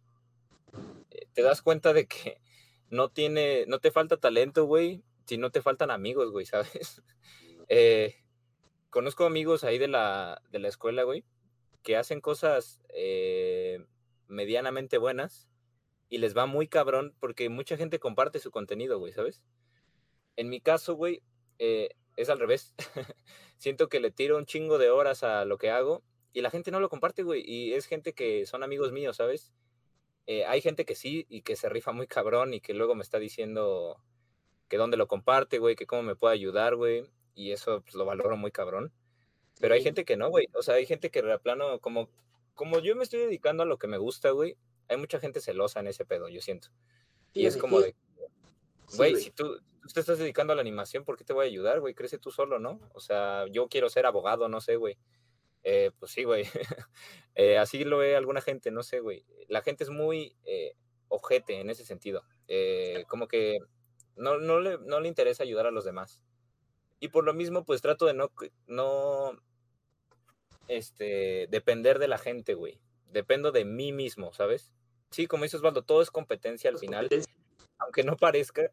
[1.35, 2.41] te das cuenta de que
[2.91, 7.03] no tiene, no te falta talento, güey, si no te faltan amigos, güey, ¿sabes?
[7.69, 8.17] Eh,
[8.91, 11.25] conozco amigos ahí de la, de la escuela, güey,
[11.83, 13.85] que hacen cosas eh,
[14.29, 15.49] medianamente buenas
[16.09, 19.43] y les va muy cabrón porque mucha gente comparte su contenido, güey, ¿sabes?
[20.37, 21.23] En mi caso, güey,
[21.59, 22.75] eh, es al revés.
[23.59, 26.03] Siento que le tiro un chingo de horas a lo que hago
[26.33, 27.43] y la gente no lo comparte, güey.
[27.45, 29.53] Y es gente que son amigos míos, ¿sabes?
[30.27, 33.03] Eh, hay gente que sí y que se rifa muy cabrón y que luego me
[33.03, 34.03] está diciendo
[34.69, 37.05] que dónde lo comparte, güey, que cómo me puede ayudar, güey.
[37.35, 38.93] Y eso pues, lo valoro muy cabrón.
[39.63, 40.49] Pero hay gente que no, güey.
[40.55, 42.11] O sea, hay gente que de plano, como,
[42.57, 44.57] como yo me estoy dedicando a lo que me gusta, güey,
[44.89, 46.71] hay mucha gente celosa en ese pedo, yo siento.
[47.33, 47.95] y es como de,
[48.97, 51.49] güey, si tú, tú te estás dedicando a la animación, ¿por qué te voy a
[51.49, 51.95] ayudar, güey?
[51.95, 52.81] Crece tú solo, ¿no?
[52.93, 54.99] O sea, yo quiero ser abogado, no sé, güey.
[55.63, 56.45] Eh, pues sí, güey.
[57.37, 59.25] Eh, así lo ve alguna gente, no sé, güey.
[59.49, 60.75] La gente es muy eh,
[61.07, 62.25] ojete en ese sentido.
[63.07, 63.59] como que
[64.17, 66.23] no, no, le, no le interesa ayudar a los demás.
[66.99, 68.31] Y por lo mismo, pues trato de no,
[68.67, 69.41] no
[70.77, 72.81] este, depender de la gente, güey.
[73.11, 74.73] Dependo de mí mismo, ¿sabes?
[75.11, 77.09] Sí, como dice Osvaldo, todo es competencia al final.
[77.79, 78.71] Aunque no parezca,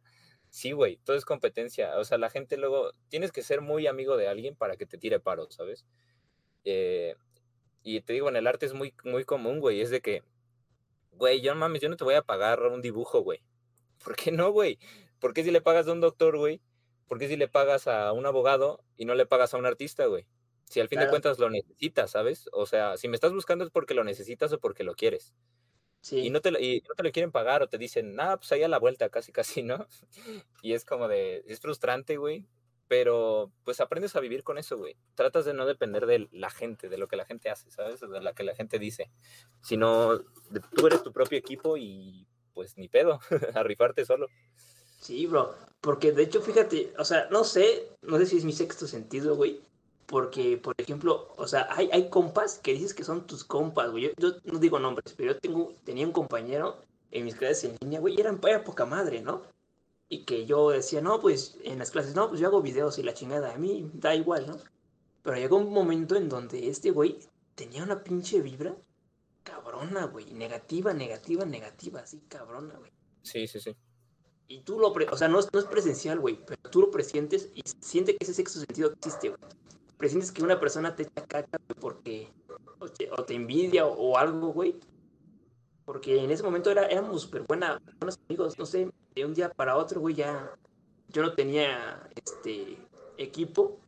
[0.50, 1.98] sí, güey, todo es competencia.
[1.98, 4.98] O sea, la gente luego, tienes que ser muy amigo de alguien para que te
[4.98, 5.86] tire paro, ¿sabes?
[6.64, 7.16] Eh,
[7.84, 9.82] y te digo, en el arte es muy, muy común, güey.
[9.82, 10.24] Es de que,
[11.12, 13.44] güey, yo no mames, yo no te voy a pagar un dibujo, güey.
[14.04, 14.80] ¿Por qué no, güey?
[15.20, 16.62] ¿Por qué si le pagas a un doctor, güey?
[17.08, 20.06] ¿Por qué si le pagas a un abogado y no le pagas a un artista,
[20.06, 20.28] güey?
[20.70, 22.48] Si al fin de cuentas lo necesitas, ¿sabes?
[22.54, 25.34] O sea, si me estás buscando es porque lo necesitas o porque lo quieres.
[26.02, 26.20] Sí.
[26.20, 28.62] Y, no te, y no te lo quieren pagar o te dicen, nada, pues ahí
[28.62, 29.88] a la vuelta, casi, casi, ¿no?
[30.62, 32.46] Y es como de, es frustrante, güey,
[32.88, 34.96] pero pues aprendes a vivir con eso, güey.
[35.16, 38.00] Tratas de no depender de la gente, de lo que la gente hace, ¿sabes?
[38.00, 39.12] De lo que la gente dice,
[39.62, 40.20] sino
[40.76, 43.20] tú eres tu propio equipo y pues ni pedo,
[43.56, 44.28] a rifarte solo.
[45.02, 48.52] Sí, bro, porque de hecho, fíjate, o sea, no sé, no sé si es mi
[48.52, 49.62] sexto sentido, güey,
[50.10, 54.12] porque, por ejemplo, o sea, hay, hay compas que dices que son tus compas, güey.
[54.18, 56.82] Yo, no digo nombres, pero yo tengo, tenía un compañero
[57.12, 59.44] en mis clases en línea, güey, y eran para poca madre, ¿no?
[60.10, 63.04] y que yo decía, no, pues en las clases, no, pues yo hago videos y
[63.04, 64.58] la chingada, a mí da igual, ¿no?
[65.22, 67.20] Pero llegó un momento en donde este güey
[67.54, 68.76] tenía una pinche vibra
[69.44, 72.92] cabrona, güey, negativa, negativa, negativa, así cabrona, güey.
[73.22, 73.76] Sí, sí, sí.
[74.48, 77.62] Y tú lo, o sea, no, no es presencial, güey, pero tú lo presientes y
[77.80, 79.40] siente que ese sexto sentido existe, güey.
[80.00, 82.32] Presientes que una persona te echa caca porque
[82.80, 84.80] o te, envidia o, algo, güey.
[85.84, 89.50] Porque en ese momento era, éramos súper buena, buenos amigos, no sé, de un día
[89.50, 90.56] para otro, güey, ya
[91.10, 92.78] yo no tenía este
[93.18, 93.82] equipo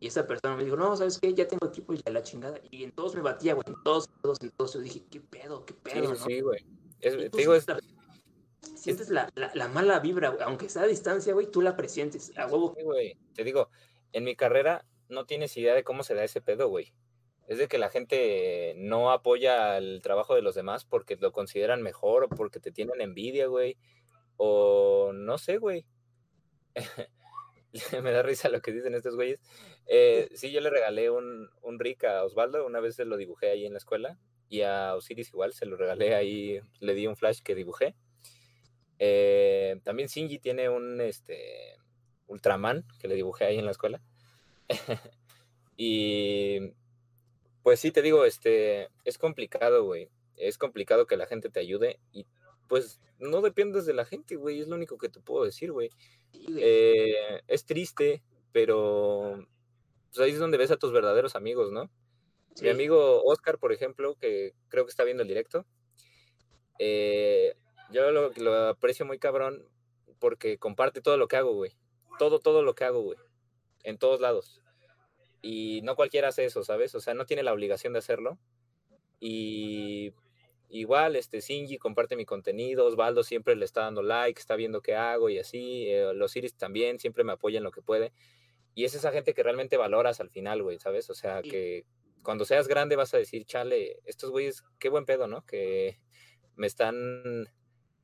[0.00, 1.32] Y esa persona me dijo, no, ¿sabes qué?
[1.32, 2.58] Ya tengo equipo y ya la chingada.
[2.72, 3.64] Y en todos me batía, güey.
[3.68, 4.74] En todos, en todos, en todos.
[4.74, 5.64] Yo dije, ¿qué pedo?
[5.64, 6.16] ¿Qué pedo?
[6.16, 6.26] Sí, ¿no?
[6.26, 6.66] sí, güey.
[6.98, 10.42] Te digo, es, sientes la- Sientes la, la, la mala vibra, güey.
[10.42, 12.36] Aunque sea a distancia, güey, tú la presientes.
[12.36, 12.74] A huevo.
[12.76, 13.16] Sí, güey.
[13.32, 13.68] Te digo,
[14.12, 16.92] en mi carrera no tienes idea de cómo se da ese pedo, güey.
[17.46, 21.82] Es de que la gente no apoya el trabajo de los demás porque lo consideran
[21.82, 23.76] mejor o porque te tienen envidia, güey.
[24.36, 25.86] O no sé, güey.
[28.02, 29.40] Me da risa lo que dicen estos güeyes.
[29.86, 33.50] Eh, sí, yo le regalé un, un Rick a Osvaldo, una vez se lo dibujé
[33.50, 34.18] ahí en la escuela.
[34.48, 37.94] Y a Osiris igual, se lo regalé ahí, le di un flash que dibujé.
[38.98, 41.76] Eh, también Shinji tiene un este,
[42.26, 44.02] Ultraman que le dibujé ahí en la escuela.
[45.76, 46.72] y
[47.62, 50.10] pues sí, te digo, este, es complicado, güey.
[50.36, 52.26] Es complicado que la gente te ayude y
[52.68, 54.60] pues no dependes de la gente, güey.
[54.60, 55.90] Es lo único que te puedo decir, güey.
[56.58, 59.46] Eh, es triste, pero
[60.08, 61.90] pues ahí es donde ves a tus verdaderos amigos, ¿no?
[62.54, 62.64] Sí.
[62.64, 65.64] Mi amigo Oscar, por ejemplo, que creo que está viendo el directo,
[66.78, 67.54] eh,
[67.90, 69.64] yo lo, lo aprecio muy cabrón
[70.18, 71.76] porque comparte todo lo que hago, güey.
[72.18, 73.18] Todo, todo lo que hago, güey.
[73.82, 74.61] En todos lados.
[75.42, 76.94] Y no cualquiera hace eso, ¿sabes?
[76.94, 78.38] O sea, no tiene la obligación de hacerlo.
[79.20, 80.14] Y
[80.68, 84.94] igual, este, Shinji comparte mi contenido, Osvaldo siempre le está dando like, está viendo qué
[84.94, 85.86] hago y así.
[85.88, 88.12] eh, los Iris también siempre me apoyan lo que puede.
[88.74, 91.10] Y es esa gente que realmente valoras al final, güey, ¿sabes?
[91.10, 91.84] O sea, que
[92.22, 95.44] cuando seas grande vas a decir, chale, estos güeyes, qué buen pedo, ¿no?
[95.44, 96.00] Que
[96.56, 97.48] me están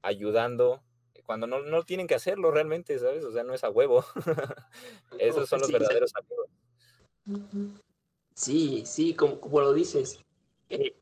[0.02, 0.82] ayudando
[1.24, 3.22] cuando no, no tienen que hacerlo realmente, ¿sabes?
[3.22, 4.02] O sea, no es a huevo.
[5.18, 6.47] Esos son los verdaderos amigos.
[8.34, 10.20] Sí, sí, como, lo dices.
[10.68, 10.96] Eh,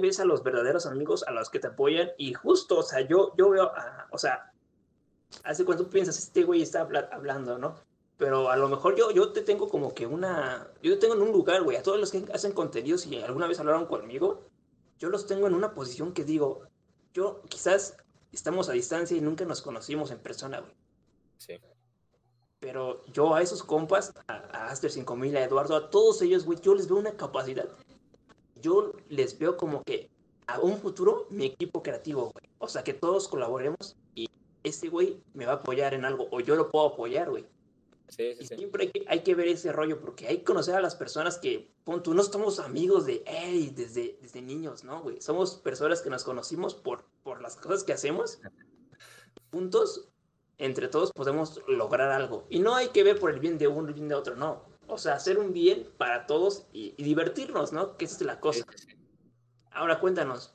[0.00, 3.34] ves a los verdaderos amigos a los que te apoyan y justo, o sea, yo,
[3.36, 4.52] yo veo, a- o sea,
[5.44, 7.76] hace cuando tú piensas, este güey está habla- hablando, ¿no?
[8.18, 11.22] Pero a lo mejor yo, yo te tengo como que una, yo te tengo en
[11.22, 14.42] un lugar, güey, a todos los que hacen contenidos y alguna vez hablaron conmigo,
[14.98, 16.62] yo los tengo en una posición que digo,
[17.14, 17.96] yo quizás
[18.32, 20.72] estamos a distancia y nunca nos conocimos en persona, güey.
[21.38, 21.58] Sí.
[22.62, 26.60] Pero yo a esos compas, a, a Aster 5000, a Eduardo, a todos ellos, güey,
[26.60, 27.68] yo les veo una capacidad.
[28.62, 30.08] Yo les veo como que
[30.46, 32.48] a un futuro mi equipo creativo, güey.
[32.58, 34.28] O sea, que todos colaboremos y
[34.62, 37.44] este güey me va a apoyar en algo o yo lo puedo apoyar, güey.
[38.06, 40.76] Sí, sí, Y siempre hay que, hay que ver ese rollo porque hay que conocer
[40.76, 45.02] a las personas que, pon tú, no somos amigos de, hey, desde, desde niños, ¿no,
[45.02, 45.20] güey?
[45.20, 48.38] Somos personas que nos conocimos por, por las cosas que hacemos.
[49.50, 50.11] Juntos,
[50.64, 52.46] entre todos podemos lograr algo.
[52.48, 54.36] Y no hay que ver por el bien de uno y el bien de otro,
[54.36, 54.62] no.
[54.86, 57.96] O sea, hacer un bien para todos y, y divertirnos, ¿no?
[57.96, 58.64] Que esa es la cosa.
[59.72, 60.54] Ahora cuéntanos,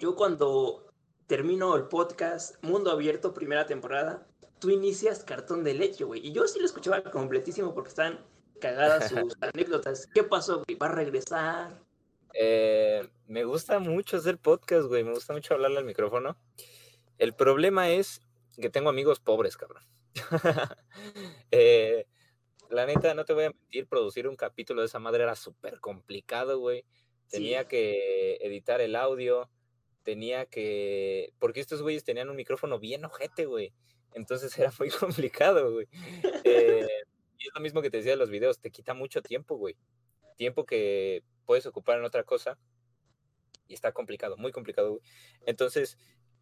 [0.00, 0.92] yo cuando
[1.26, 4.26] termino el podcast Mundo Abierto, primera temporada,
[4.58, 6.26] tú inicias cartón de leche, güey.
[6.26, 8.18] Y yo sí lo escuchaba completísimo porque están
[8.60, 10.08] cagadas sus anécdotas.
[10.12, 10.76] ¿Qué pasó, güey?
[10.76, 11.80] ¿Va a regresar?
[12.34, 15.04] Eh, me gusta mucho hacer podcast, güey.
[15.04, 16.36] Me gusta mucho hablarle al micrófono.
[17.18, 18.20] El problema es
[18.60, 19.84] que tengo amigos pobres, cabrón.
[21.50, 22.06] Eh,
[22.70, 25.78] la neta, no te voy a mentir, producir un capítulo de esa madre era súper
[25.80, 26.84] complicado, güey.
[27.28, 27.68] Tenía Sí.
[27.68, 29.50] que editar el audio,
[30.02, 31.32] tenía que...
[31.38, 33.72] Porque estos güeyes tenían un micrófono bien ojete, güey.
[34.14, 34.88] Entonces era muy
[35.30, 35.86] complicado, güey.
[36.44, 36.86] Eh,
[37.38, 39.76] y es lo mismo que te decía de los videos, te quita mucho tiempo, güey.
[40.36, 42.58] Tiempo que puedes ocupar en otra cosa.
[43.68, 45.02] Y está complicado, muy complicado, güey.
[45.46, 45.98] Entonces,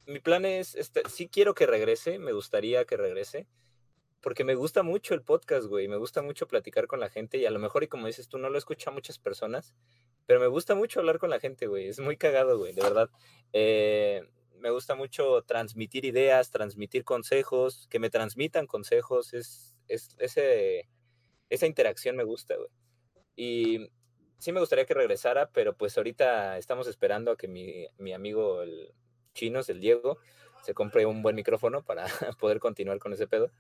[0.07, 3.46] mi plan es, este, sí quiero que regrese, me gustaría que regrese,
[4.20, 7.46] porque me gusta mucho el podcast, güey, me gusta mucho platicar con la gente y
[7.46, 9.74] a lo mejor, y como dices tú, no lo escucha muchas personas,
[10.26, 13.11] pero me gusta mucho hablar con la gente, güey, es muy cagado, güey, de verdad.
[13.53, 14.22] Eh,
[14.59, 20.88] me gusta mucho transmitir ideas, transmitir consejos, que me transmitan consejos, es, es ese,
[21.48, 22.68] esa interacción me gusta, güey.
[23.36, 23.90] Y
[24.38, 28.62] sí me gustaría que regresara, pero pues ahorita estamos esperando a que mi, mi amigo
[28.62, 28.92] el
[29.41, 30.18] Chinos, el Diego,
[30.62, 32.05] se compre un buen micrófono para
[32.38, 33.51] poder continuar con ese pedo.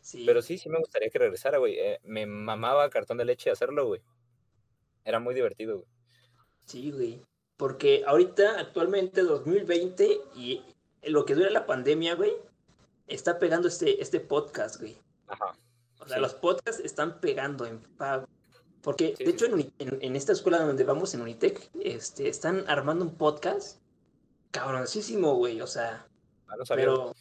[0.00, 0.24] Sí.
[0.26, 1.78] Pero sí, sí me gustaría que regresara, güey.
[1.78, 4.00] Eh, me mamaba cartón de leche hacerlo, güey.
[5.04, 5.88] Era muy divertido, güey.
[6.66, 7.22] Sí, güey.
[7.56, 10.62] Porque ahorita, actualmente, 2020 y
[11.02, 12.32] lo que dura la pandemia, güey,
[13.06, 14.98] está pegando este, este podcast, güey.
[15.28, 15.56] Ajá.
[16.00, 16.22] O sea, Sí.
[16.22, 17.80] los podcasts están pegando en.
[18.82, 22.64] Porque, Sí, de hecho, en, en- en esta escuela donde vamos, en Unitec, este, están
[22.68, 23.80] armando un podcast
[24.50, 25.60] cabroncísimo, güey.
[25.60, 26.06] O sea,
[26.50, 27.14] Ah, no pero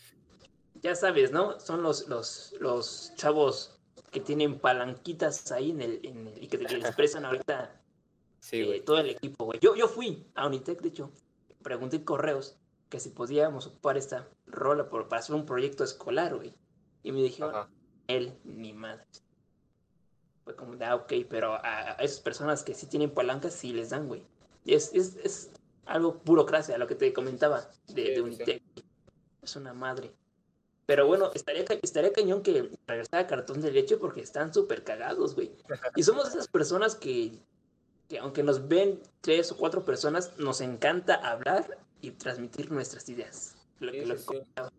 [0.82, 1.60] ya sabes, ¿no?
[1.60, 3.78] Son los, los, los chavos
[4.12, 7.82] que tienen palanquitas ahí en el, en el- y que te que les prestan ahorita
[8.40, 9.60] Sí, eh, todo el equipo, güey.
[9.60, 11.12] Yo, yo fui a Unitec, de hecho,
[11.62, 12.56] pregunté en correos
[12.88, 16.54] que si podíamos ocupar esta rola por, para hacer un proyecto escolar, güey.
[17.04, 17.70] Y me dijeron, Ajá.
[18.08, 19.04] él ni madre.
[20.46, 23.90] Fue como ah, ok, pero a, a esas personas que sí tienen palancas sí les
[23.90, 24.24] dan, güey.
[24.64, 25.52] Y es, es, es
[25.88, 28.64] algo burocracia, lo que te comentaba de, Sí, de sí, Unitec.
[29.42, 30.12] Es una madre.
[30.86, 35.52] Pero bueno, estaría, estaría cañón que regresara cartón de leche porque están súper cagados, güey.
[35.96, 37.40] Y somos esas personas que,
[38.08, 43.56] que aunque nos ven tres o cuatro personas, nos encanta hablar y transmitir nuestras ideas.
[43.80, 44.72] Lo Sí, que- lo.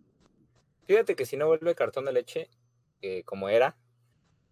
[0.86, 2.48] Fíjate que si no vuelve cartón de leche,
[3.02, 3.76] eh, como era,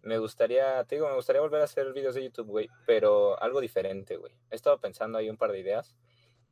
[0.03, 3.59] me gustaría, te digo, me gustaría volver a hacer videos de YouTube, güey, pero algo
[3.59, 4.31] diferente, güey.
[4.51, 5.95] He estado pensando ahí un par de ideas.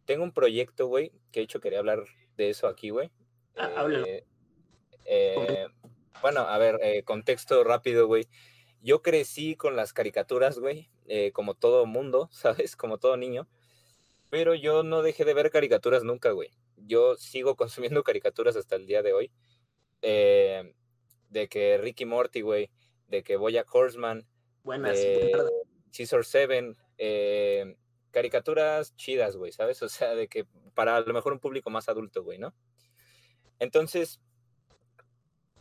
[0.05, 2.05] Tengo un proyecto, güey, que de hecho quería hablar
[2.37, 3.11] de eso aquí, güey.
[3.55, 3.87] Ah.
[3.89, 4.23] Eh,
[5.05, 5.67] eh,
[6.21, 8.27] bueno, a ver, eh, contexto rápido, güey.
[8.81, 12.75] Yo crecí con las caricaturas, güey, eh, como todo mundo, ¿sabes?
[12.75, 13.47] Como todo niño.
[14.29, 16.51] Pero yo no dejé de ver caricaturas nunca, güey.
[16.77, 19.31] Yo sigo consumiendo caricaturas hasta el día de hoy.
[20.01, 22.69] De que Ricky Morty, güey.
[23.07, 24.27] De que Bojack Horseman.
[24.63, 24.99] Buenas.
[25.91, 26.75] Scissor Seven.
[26.97, 27.75] eh,
[28.15, 29.83] caricaturas chidas, güey, ¿sabes?
[29.83, 32.55] O sea, de que para a lo mejor un público más adulto, güey, ¿no?
[33.59, 34.21] Entonces,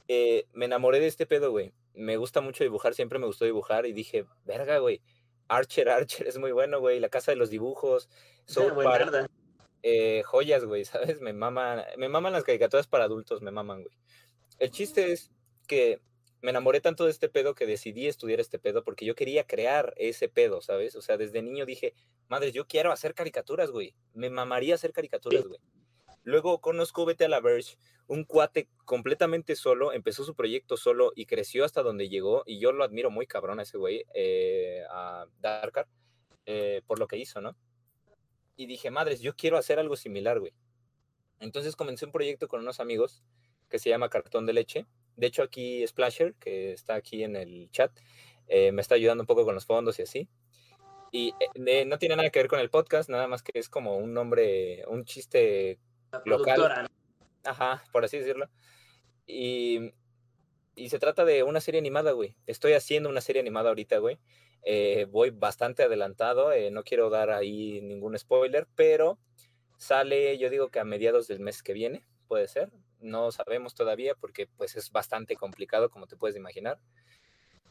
[0.06, 1.72] eh, me enamoré de este pedo, güey.
[1.94, 5.02] Me gusta mucho dibujar, siempre me gustó dibujar y dije, verga, güey.
[5.48, 7.00] Archer, Archer es muy bueno, güey.
[7.00, 8.08] La casa de los dibujos,
[8.46, 9.28] South Park,
[9.82, 11.20] eh, joyas, güey, ¿sabes?
[11.20, 13.96] Me maman, me maman las caricaturas para adultos, me maman, güey.
[14.60, 15.32] El chiste es
[15.66, 16.00] que
[16.44, 19.94] me enamoré tanto de este pedo que decidí estudiar este pedo porque yo quería crear
[19.96, 20.94] ese pedo, ¿sabes?
[20.94, 21.94] O sea, desde niño dije,
[22.28, 23.94] madre, yo quiero hacer caricaturas, güey.
[24.12, 25.58] Me mamaría hacer caricaturas, güey.
[26.22, 27.78] Luego conozco Vete a la Verge,
[28.08, 32.42] un cuate completamente solo, empezó su proyecto solo y creció hasta donde llegó.
[32.44, 35.88] Y yo lo admiro muy cabrón a ese güey, eh, a Darkar,
[36.44, 37.56] eh, por lo que hizo, ¿no?
[38.54, 40.52] Y dije, madres, yo quiero hacer algo similar, güey.
[41.40, 43.24] Entonces comencé un proyecto con unos amigos
[43.70, 44.86] que se llama Cartón de Leche.
[45.16, 47.92] De hecho, aquí Splasher, que está aquí en el chat,
[48.48, 50.28] eh, me está ayudando un poco con los fondos y así.
[51.12, 51.32] Y
[51.66, 54.12] eh, no tiene nada que ver con el podcast, nada más que es como un
[54.12, 55.78] nombre, un chiste
[56.10, 56.88] La local.
[57.44, 58.48] Ajá, por así decirlo.
[59.26, 59.92] Y,
[60.74, 62.36] y se trata de una serie animada, güey.
[62.46, 64.18] Estoy haciendo una serie animada ahorita, güey.
[64.66, 69.18] Eh, voy bastante adelantado, eh, no quiero dar ahí ningún spoiler, pero
[69.76, 72.70] sale, yo digo que a mediados del mes que viene, puede ser.
[73.04, 76.80] No sabemos todavía porque pues es bastante complicado, como te puedes imaginar.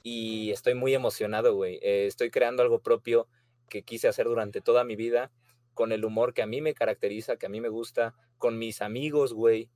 [0.04, 1.80] Y estoy muy emocionado, güey.
[1.82, 3.28] Eh, estoy creando algo propio
[3.70, 5.32] que quise hacer durante toda mi vida,
[5.74, 8.82] con el humor que a mí me caracteriza, que a mí me gusta, con mis
[8.82, 9.70] amigos, güey.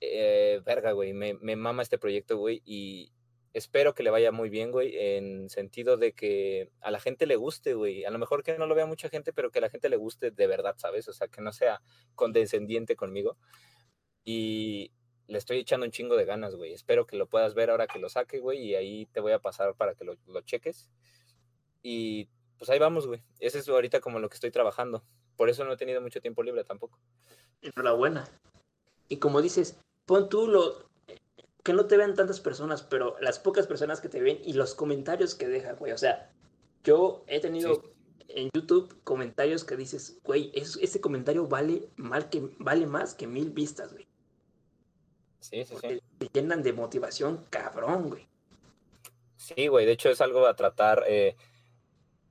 [0.00, 3.12] Eh, verga, güey, me, me mama este proyecto, güey, y
[3.52, 7.36] espero que le vaya muy bien, güey, en sentido de que a la gente le
[7.36, 8.04] guste, güey.
[8.04, 9.96] A lo mejor que no lo vea mucha gente, pero que a la gente le
[9.96, 11.08] guste de verdad, ¿sabes?
[11.08, 11.82] O sea, que no sea
[12.14, 13.36] condescendiente conmigo.
[14.24, 14.92] Y
[15.30, 16.72] le estoy echando un chingo de ganas, güey.
[16.72, 19.38] Espero que lo puedas ver ahora que lo saque, güey, y ahí te voy a
[19.38, 20.90] pasar para que lo, lo cheques.
[21.82, 22.28] Y
[22.58, 23.22] pues ahí vamos, güey.
[23.38, 25.02] Ese es ahorita como lo que estoy trabajando.
[25.36, 26.98] Por eso no he tenido mucho tiempo libre tampoco.
[27.62, 28.28] Enhorabuena.
[29.08, 30.84] Y como dices, pon tú lo
[31.62, 34.74] que no te vean tantas personas, pero las pocas personas que te ven y los
[34.74, 35.92] comentarios que dejan, güey.
[35.92, 36.30] O sea,
[36.84, 37.80] yo he tenido Sí.
[38.28, 43.26] en YouTube comentarios que dices, güey, es- ese comentario vale mal que vale más que
[43.26, 44.06] mil vistas, güey.
[45.40, 46.00] Sí, sí, sí.
[46.18, 48.28] Te llenan de motivación, cabrón, güey.
[49.36, 51.04] Sí, güey, de hecho es algo a tratar.
[51.08, 51.36] eh,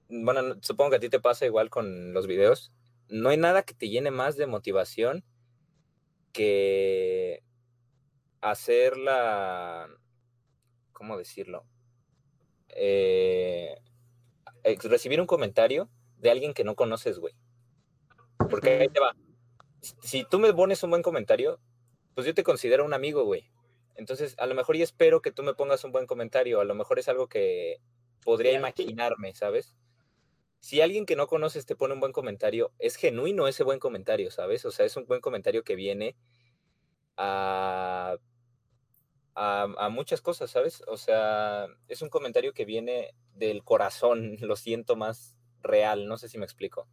[0.10, 2.72] bueno, no- supongo que a ti te pasa igual con los videos.
[3.10, 5.24] No hay nada que te llene más de motivación
[6.32, 7.44] que
[8.42, 9.90] hacer la...
[10.94, 11.66] ¿Cómo decirlo?
[12.70, 13.76] Eh,
[14.84, 17.34] recibir un comentario de alguien que no conoces, güey.
[18.50, 19.16] Porque ahí te va.
[20.02, 21.60] Si tú me pones un buen comentario,
[22.14, 23.52] pues yo te considero un amigo, güey.
[23.96, 26.62] Entonces, a lo mejor y espero que tú me pongas un buen comentario.
[26.62, 27.82] A lo mejor es algo que
[28.24, 29.76] podría imaginarme, ¿sabes?
[30.60, 34.32] Si alguien que no conoces te pone un buen comentario, es genuino ese buen comentario,
[34.32, 34.66] ¿sabes?
[34.66, 36.18] O sea, es un buen comentario que viene
[37.18, 38.18] a,
[39.36, 40.84] a, a muchas cosas, ¿sabes?
[40.88, 46.30] O sea, es un comentario que viene del corazón, lo siento más real, no sé
[46.30, 46.88] si me explico.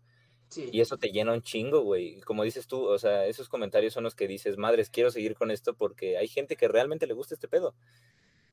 [0.49, 0.69] Sí.
[0.73, 2.21] Y eso te llena un chingo, güey.
[2.21, 5.51] Como dices tú, o sea, esos comentarios son los que dices, madres, quiero seguir con
[5.51, 7.75] esto porque hay gente que realmente le gusta este pedo.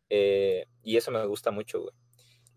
[0.09, 1.93] Eh, y eso me gusta mucho, güey.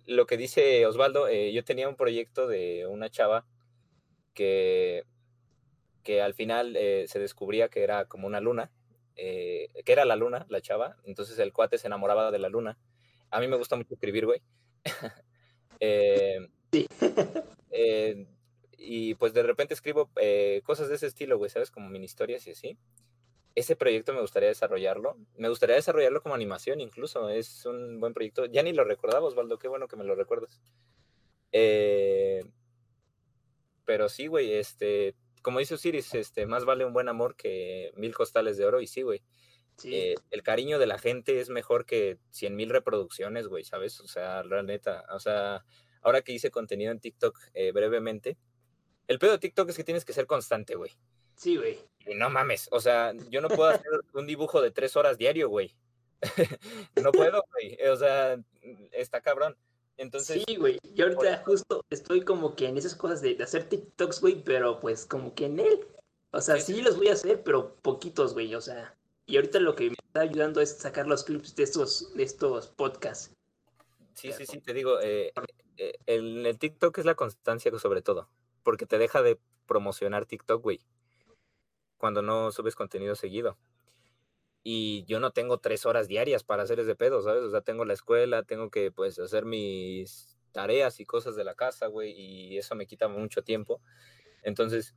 [0.07, 3.47] Lo que dice Osvaldo, eh, yo tenía un proyecto de una chava
[4.35, 5.05] que,
[6.03, 8.71] que al final eh, se descubría que era como una luna,
[9.17, 10.97] que era la luna, la chava.
[11.05, 12.79] Entonces el cuate se enamoraba de la luna.
[13.31, 14.43] A mí me gusta mucho escribir, güey.
[16.73, 16.87] Sí.
[17.71, 18.27] eh,
[18.77, 21.71] y pues de repente escribo eh, cosas de ese estilo, güey, ¿sabes?
[21.71, 22.79] Como mini historias y así.
[23.57, 25.17] ese proyecto me gustaría desarrollarlo.
[25.37, 27.31] Me gustaría desarrollarlo como animación incluso.
[27.31, 28.45] Es un buen proyecto.
[28.47, 29.59] Ya ni lo recordaba, Osvaldo.
[29.59, 30.61] Qué bueno que me lo recuerdas.
[31.53, 32.45] Eh,
[33.87, 38.15] pero sí, güey, este, como dice Osiris, este, más vale un buen amor que mil
[38.15, 38.81] costales de oro.
[38.83, 39.23] Y sí, güey.
[39.85, 44.01] Eh, el cariño de la gente es mejor que cien mil reproducciones, güey, ¿sabes?
[44.01, 45.05] O sea, la neta.
[45.15, 45.65] O sea,
[46.03, 48.37] ahora que hice contenido en TikTok eh, brevemente,
[49.09, 50.93] el pedo de TikTok es que tienes que ser constante, güey.
[51.37, 51.79] Sí, güey.
[52.07, 55.49] Y no mames, o sea, yo no puedo hacer un dibujo de tres horas diario,
[55.49, 55.75] güey.
[57.03, 57.79] no puedo, güey.
[57.89, 58.39] O sea,
[58.93, 59.57] está cabrón.
[59.97, 60.45] Entonces.
[60.47, 60.79] Sí, güey.
[60.95, 65.07] Yo ahorita justo estoy como que en esas cosas de, hacer TikToks, güey, pero pues
[65.07, 65.87] como que en él.
[66.31, 68.55] O sea, sí, los voy a hacer, pero poquitos, güey.
[68.55, 68.97] O sea.
[69.27, 72.69] Y ahorita lo que me está ayudando es sacar los clips de estos, de estos
[72.69, 73.35] podcasts.
[74.15, 75.33] Sí, sí, sí, te digo, eh,
[75.77, 78.31] eh, el, el TikTok es la constancia sobre todo,
[78.67, 79.39] porque te deja de
[79.69, 80.81] promocionar TikTok, güey
[81.97, 83.59] cuando no subes contenido seguido.
[84.63, 87.45] Y yo no tengo tres horas diarias para hacer ese pedo, ¿sabes?
[87.45, 91.55] O sea, tengo la escuela, tengo que, pues, hacer mis tareas y cosas de la
[91.55, 93.81] casa, güey, y eso me quita mucho tiempo.
[94.43, 94.95] Entonces,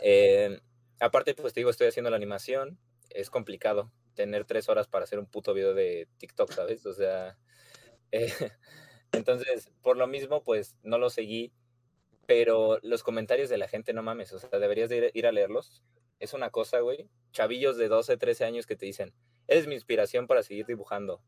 [0.00, 0.60] eh,
[1.00, 2.78] aparte, pues te digo, estoy haciendo la animación,
[3.10, 6.86] es complicado tener tres horas para hacer un puto video de TikTok, ¿sabes?
[6.86, 7.36] O sea,
[8.12, 8.32] eh,
[9.12, 11.52] entonces, por lo mismo, pues no lo seguí
[12.26, 15.82] pero los comentarios de la gente, no mames, o sea, deberías de ir, a leerlos.
[16.20, 17.08] Es una cosa, güey.
[17.32, 19.12] Chavillos de 12, 13 años que te dicen,
[19.48, 21.20] eres mi inspiración para seguir dibujando.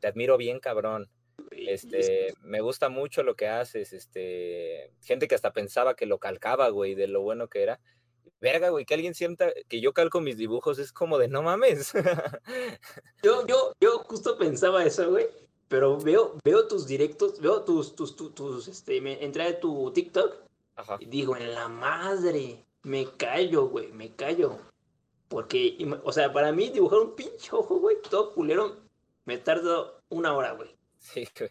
[0.00, 1.10] Te admiro bien, cabrón.
[1.50, 6.68] Este, me gusta mucho lo que haces, este, gente que hasta pensaba que lo calcaba,
[6.68, 7.80] güey, de lo bueno que era.
[8.40, 11.92] Verga, güey, que alguien sienta que yo calco mis dibujos es como de no mames.
[13.22, 15.28] yo, yo, yo justo pensaba eso, güey,
[15.72, 19.90] pero veo, veo tus directos, veo tus, tus, tus, tus este, me entré a tu
[19.90, 20.36] TikTok
[21.00, 24.58] y digo, en la madre, me callo, güey, me callo.
[25.28, 28.82] Porque, o sea, para mí dibujar un pinche ojo, güey, todo culero,
[29.24, 30.76] me tardo una hora, güey.
[30.98, 31.50] Sí, güey.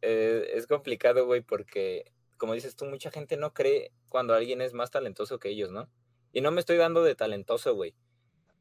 [0.00, 4.72] Eh, es complicado, güey, porque, como dices tú, mucha gente no cree cuando alguien es
[4.72, 5.86] más talentoso que ellos, ¿no?
[6.32, 7.94] Y no me estoy dando de talentoso, güey.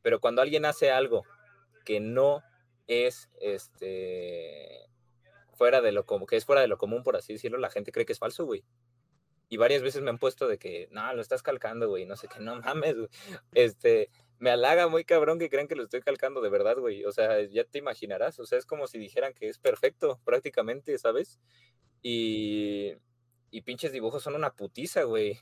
[0.02, 1.24] Pero cuando alguien hace algo
[1.86, 2.44] que no
[2.88, 4.89] es, este,
[5.60, 7.92] fuera de lo como que es fuera de lo común, por así decirlo, la gente
[7.92, 8.64] cree que es falso, güey.
[9.50, 12.30] Y varias veces me han puesto de que, no, lo estás calcando, güey, no sé
[12.30, 13.10] qué, no mames, güey.
[13.54, 17.04] Este, me halaga muy cabrón que crean que lo estoy calcando de verdad, güey.
[17.04, 20.98] O sea, ya te imaginarás, o sea, es como si dijeran que es perfecto, prácticamente,
[20.98, 21.42] ¿sabes?
[22.02, 22.94] Y,
[23.52, 25.38] y pinches dibujos son una putiza, güey.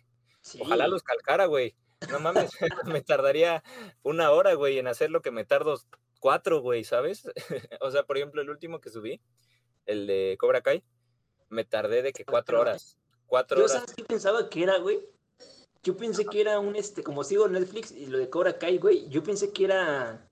[0.60, 1.76] Ojalá los calcara, güey.
[2.10, 2.50] No mames,
[3.00, 3.64] me tardaría
[4.02, 5.80] una hora, güey, en hacer lo que me tardo
[6.20, 7.30] cuatro, güey, ¿sabes?
[7.82, 9.22] o sea, por ejemplo, el último que subí,
[9.88, 10.84] el de Cobra Kai,
[11.50, 12.98] me tardé de que cuatro horas.
[13.26, 13.72] Cuatro horas.
[13.72, 15.00] sabes qué pensaba que era, güey?
[15.84, 19.08] Yo pensé que era un, este, como sigo Netflix y lo de Cobra Kai, güey,
[19.10, 20.30] yo pensé que era,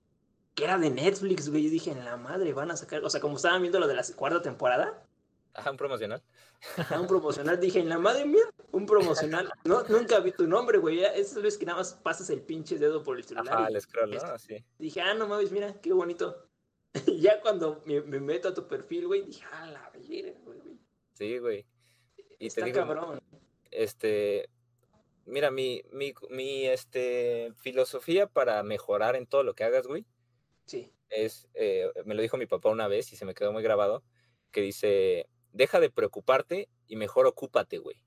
[0.54, 1.64] que era de Netflix, güey.
[1.64, 3.94] Yo dije, en la madre, van a sacar, o sea, como estaban viendo lo de
[3.94, 5.02] la cuarta temporada.
[5.54, 6.22] Ajá, un promocional.
[6.76, 7.58] Ajá, un promocional.
[7.58, 9.50] Dije, en la madre mía, un promocional.
[9.64, 11.02] No, nunca vi tu nombre, güey.
[11.02, 13.54] Esa vez que nada más pasas el pinche dedo por el celular.
[13.54, 14.38] Ajá, el scroll, ¿no?
[14.38, 14.62] Sí.
[14.78, 16.46] Dije, ah, no mames, mira, qué bonito.
[17.20, 19.92] ya cuando me, meto a tu perfil, güey, dije, ah, la
[20.44, 20.78] güey.
[21.14, 21.66] Sí, güey.
[22.38, 23.20] Y Está te digo, cabrón.
[23.70, 24.48] Este,
[25.24, 30.06] mira, mi, mi, mi, este, filosofía para mejorar en todo lo que hagas, güey.
[30.66, 30.92] Sí.
[31.08, 34.02] Es, eh, me lo dijo mi papá una vez y se me quedó muy grabado,
[34.50, 38.02] que dice, deja de preocuparte y mejor ocúpate, güey.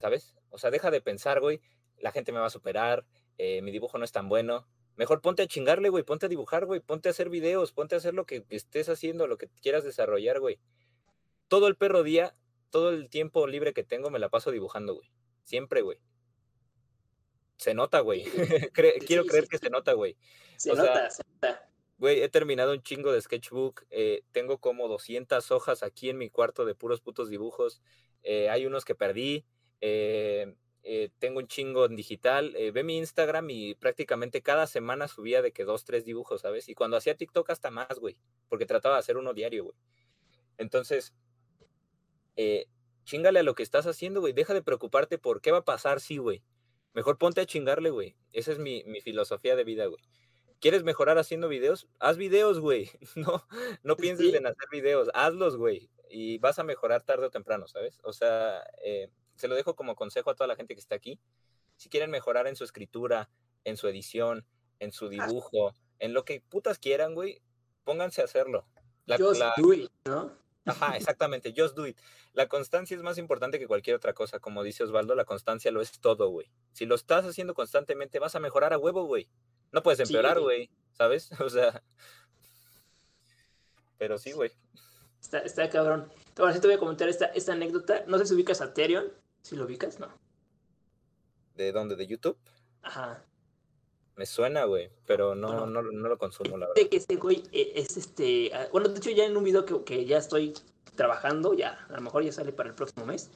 [0.00, 0.34] ¿Sabes?
[0.50, 1.60] O sea, deja de pensar, güey,
[1.98, 3.04] la gente me va a superar,
[3.38, 4.66] eh, mi dibujo no es tan bueno,
[4.98, 7.98] Mejor ponte a chingarle, güey, ponte a dibujar, güey, ponte a hacer videos, ponte a
[7.98, 10.58] hacer lo que estés haciendo, lo que quieras desarrollar, güey.
[11.46, 12.34] Todo el perro día,
[12.70, 15.08] todo el tiempo libre que tengo me la paso dibujando, güey.
[15.44, 15.98] Siempre, güey.
[17.58, 18.24] Se nota, güey.
[19.06, 20.16] Quiero creer que se nota, güey.
[20.56, 21.70] Se nota, se nota.
[21.98, 23.86] Güey, he terminado un chingo de sketchbook.
[23.90, 27.80] Eh, tengo como 200 hojas aquí en mi cuarto de puros putos dibujos.
[28.24, 29.44] Eh, hay unos que perdí.
[29.80, 30.56] Eh,
[30.90, 35.42] eh, tengo un chingo en digital, eh, ve mi Instagram y prácticamente cada semana subía
[35.42, 36.66] de que dos, tres dibujos, ¿sabes?
[36.70, 38.16] Y cuando hacía TikTok hasta más, güey,
[38.48, 39.76] porque trataba de hacer uno diario, güey.
[40.56, 41.12] Entonces,
[42.36, 42.68] eh,
[43.04, 46.00] chingale a lo que estás haciendo, güey, deja de preocuparte por qué va a pasar,
[46.00, 46.42] sí, güey.
[46.94, 48.16] Mejor ponte a chingarle, güey.
[48.32, 50.02] Esa es mi, filosofía de vida, güey.
[50.58, 51.86] ¿Quieres mejorar haciendo videos?
[51.98, 52.90] Haz videos, güey.
[53.14, 53.46] No,
[53.82, 55.90] no pienses en hacer videos, hazlos, güey.
[56.08, 58.00] Y vas a mejorar tarde o temprano, ¿sabes?
[58.04, 61.20] O sea, eh, se lo dejo como consejo a toda la gente que está aquí.
[61.76, 63.30] Si quieren mejorar en su escritura,
[63.64, 64.44] en su edición,
[64.80, 67.40] en su dibujo, en lo que putas quieran, güey,
[67.84, 68.66] pónganse a hacerlo.
[69.06, 70.32] just do it, ¿no?
[70.64, 71.96] Ajá, exactamente, just do it.
[72.34, 75.80] La constancia es más importante que cualquier otra cosa, como dice Osvaldo, la constancia lo
[75.80, 76.50] es todo, güey.
[76.72, 79.28] Si lo estás haciendo constantemente, vas a mejorar a huevo, güey.
[79.72, 80.66] No puedes empeorar, güey.
[80.66, 81.30] güey, ¿sabes?
[81.40, 81.82] O sea.
[83.98, 84.52] Pero sí, güey.
[85.20, 86.10] Está, está cabrón.
[86.36, 88.04] Ahora sí te voy a comentar esta, esta anécdota.
[88.06, 89.12] No sé si ubicas a Terion.
[89.48, 90.08] Si lo ubicas, no.
[91.56, 91.96] ¿De dónde?
[91.96, 92.36] ¿De YouTube?
[92.82, 93.24] Ajá.
[94.16, 95.66] Me suena, güey, pero no, Bueno.
[95.66, 96.74] no, no lo consumo, la verdad.
[96.82, 98.50] de que este güey eh, es este.
[98.52, 100.54] ah, Bueno, de hecho, ya en un video que, que ya estoy
[100.96, 103.30] trabajando, ya a lo mejor ya sale para el próximo mes.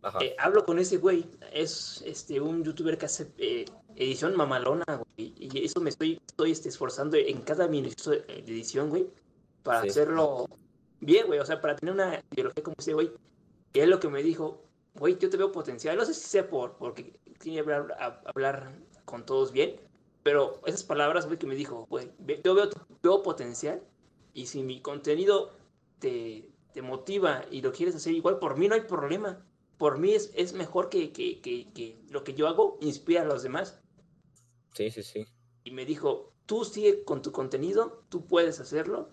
[0.00, 0.18] Ajá.
[0.22, 1.26] eh, hablo con ese güey.
[1.52, 3.64] Es este un youtuber que hace eh,
[3.96, 5.34] edición mamalona, güey.
[5.36, 9.08] Y eso me estoy, estoy este, esforzando en cada minuto de edición, güey.
[9.64, 9.88] Para Sí.
[9.90, 10.46] hacerlo
[11.00, 11.40] bien, güey.
[11.40, 13.10] O sea, para tener una ideología como ese güey.
[13.72, 14.62] Y es lo que me dijo,
[14.98, 15.96] güey, yo te veo potencial.
[15.96, 18.72] No sé si sea por porque tiene que hablar, a- hablar
[19.04, 19.80] con todos bien.
[20.22, 22.10] Pero esas palabras, güey, que me dijo, güey,
[22.44, 22.68] yo veo,
[23.02, 23.82] veo potencial.
[24.34, 25.52] Y si mi contenido
[25.98, 29.44] te, te motiva y lo quieres hacer igual, por mí no hay problema.
[29.78, 33.24] Por mí es, es mejor que, que, que, que lo que yo hago inspira a
[33.24, 33.80] los demás.
[34.74, 35.24] Sí, sí, sí.
[35.64, 39.10] Y me dijo, tú sigue con tu contenido, tú puedes hacerlo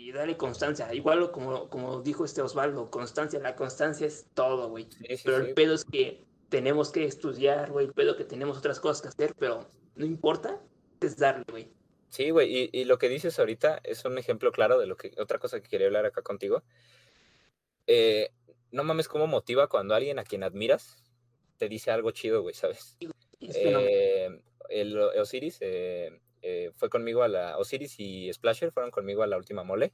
[0.00, 0.92] y dale constancia.
[0.94, 4.88] Igual como, como dijo este Osvaldo, constancia, la constancia es todo, güey.
[4.90, 5.48] Sí, sí, Pero sí.
[5.48, 9.08] el pedo es que tenemos que estudiar, güey, el pedo que tenemos otras cosas que
[9.08, 10.58] hacer, pero no importa,
[11.00, 11.68] es darle, güey.
[12.08, 15.14] Sí, güey, y, y lo que dices ahorita es un ejemplo claro de lo que,
[15.18, 16.62] otra cosa que quería hablar acá contigo.
[17.86, 18.30] Eh,
[18.70, 20.96] no mames cómo motiva cuando alguien a quien admiras
[21.58, 22.96] te dice algo chido, güey, ¿sabes?
[23.38, 23.56] Es.
[23.56, 27.58] Eh, el Osiris eh, eh, fue conmigo a la.
[27.58, 29.92] Osiris y Splasher fueron conmigo a la última mole.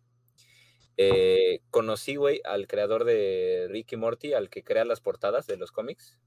[0.96, 5.72] Eh, conocí, güey, al creador de Ricky Morty, al que crea las portadas de los
[5.72, 6.18] cómics.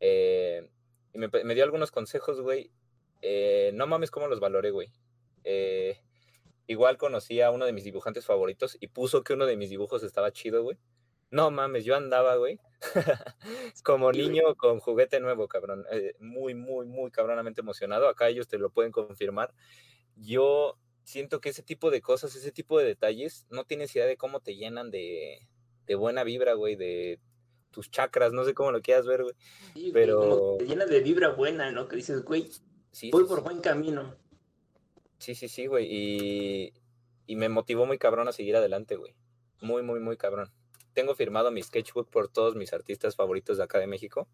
[0.00, 0.68] Eh,
[1.14, 2.70] y me, dio algunos consejos, güey.
[3.74, 4.90] No mames cómo los valoré, güey.
[6.66, 10.02] Igual conocí a uno de mis dibujantes favoritos y puso que uno de mis dibujos
[10.02, 10.78] estaba chido, güey.
[11.32, 12.60] No mames, yo andaba, güey.
[13.84, 15.86] Como niño con juguete nuevo, cabrón.
[15.90, 18.06] Eh, muy, muy, muy cabronamente emocionado.
[18.06, 19.54] Acá ellos te lo pueden confirmar.
[20.14, 24.18] Yo siento que ese tipo de cosas, ese tipo de detalles, no tienes idea de
[24.18, 25.48] cómo te llenan de,
[25.86, 27.18] de buena vibra, güey, de
[27.70, 29.34] tus chakras, no sé cómo lo quieras ver, güey.
[29.72, 31.88] Sí, güey, pero- como te llena de vibra buena, ¿no?
[31.88, 32.50] Que dices, güey,
[32.90, 34.16] Sí, voy sí, por buen camino.
[35.16, 35.86] Sí, sí, sí, güey.
[35.90, 36.74] Y,
[37.26, 39.14] y me motivó muy cabrón a seguir adelante, güey.
[39.62, 40.52] Muy, muy, muy cabrón.
[40.92, 44.28] Tengo firmado mi sketchbook por todos mis artistas favoritos de acá de México.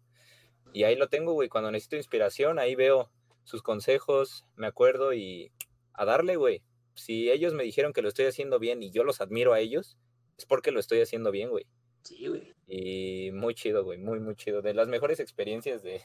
[0.73, 1.49] Y ahí lo tengo, güey.
[1.49, 3.09] Cuando necesito inspiración, ahí veo
[3.43, 5.51] sus consejos, me acuerdo y
[5.93, 6.63] a darle, güey.
[6.93, 9.97] Si ellos me dijeron que lo estoy haciendo bien y yo los admiro a ellos,
[10.37, 11.65] es porque lo estoy haciendo bien, güey.
[12.03, 12.53] Sí, güey.
[12.67, 14.61] Y muy chido, güey, muy, muy chido.
[14.61, 16.01] De las mejores experiencias de,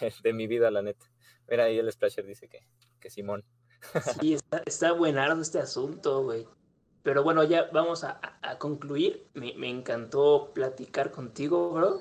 [0.00, 1.06] de, de mi vida, la neta.
[1.48, 2.60] Mira, ahí el Splasher dice que,
[3.00, 3.44] que Simón.
[4.20, 6.46] Sí, está, está buenardo este asunto, güey.
[7.04, 9.28] Pero bueno, ya vamos a, a- concluir.
[9.34, 12.00] Me, me encantó platicar contigo, bro.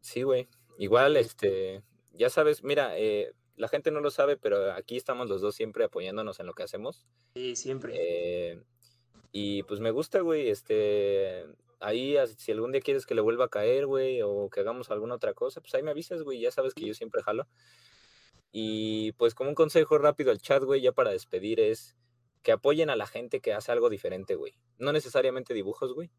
[0.00, 0.48] Sí, güey.
[0.78, 1.82] Igual, este,
[2.12, 5.84] ya sabes, mira, eh, la gente no lo sabe, pero aquí estamos los dos siempre
[5.84, 7.04] apoyándonos en lo que hacemos.
[7.34, 7.94] Sí, siempre.
[7.96, 8.62] Eh,
[9.32, 11.44] y pues me gusta, güey, este,
[11.80, 15.16] ahí si algún día quieres que le vuelva a caer, güey, o que hagamos alguna
[15.16, 17.48] otra cosa, pues ahí me avisas, güey, ya sabes que yo siempre jalo.
[18.52, 21.96] Y pues como un consejo rápido al chat, güey, ya para despedir es
[22.46, 24.54] que apoyen a la gente que hace algo diferente, güey.
[24.78, 26.12] No necesariamente dibujos, güey.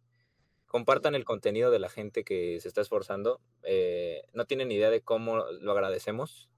[0.65, 3.39] Compartan el contenido de la gente que se está esforzando.
[3.63, 6.49] eh, no tienen idea de cómo lo agradecemos.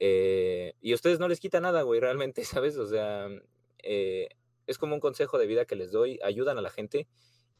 [0.00, 2.76] Eh, y ustedes no les quita nada, güey, realmente, ¿sabes?
[2.76, 3.28] O sea,
[3.84, 4.30] eh,
[4.66, 6.18] es como un consejo de vida que les doy.
[6.24, 7.06] Ayudan a la gente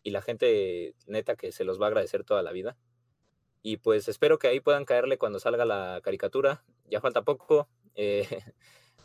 [0.03, 2.77] y la gente neta que se los va a agradecer toda la vida.
[3.63, 6.65] Y pues espero que ahí puedan caerle cuando salga la caricatura.
[6.91, 7.69] Ya falta poco.
[7.95, 8.27] eh,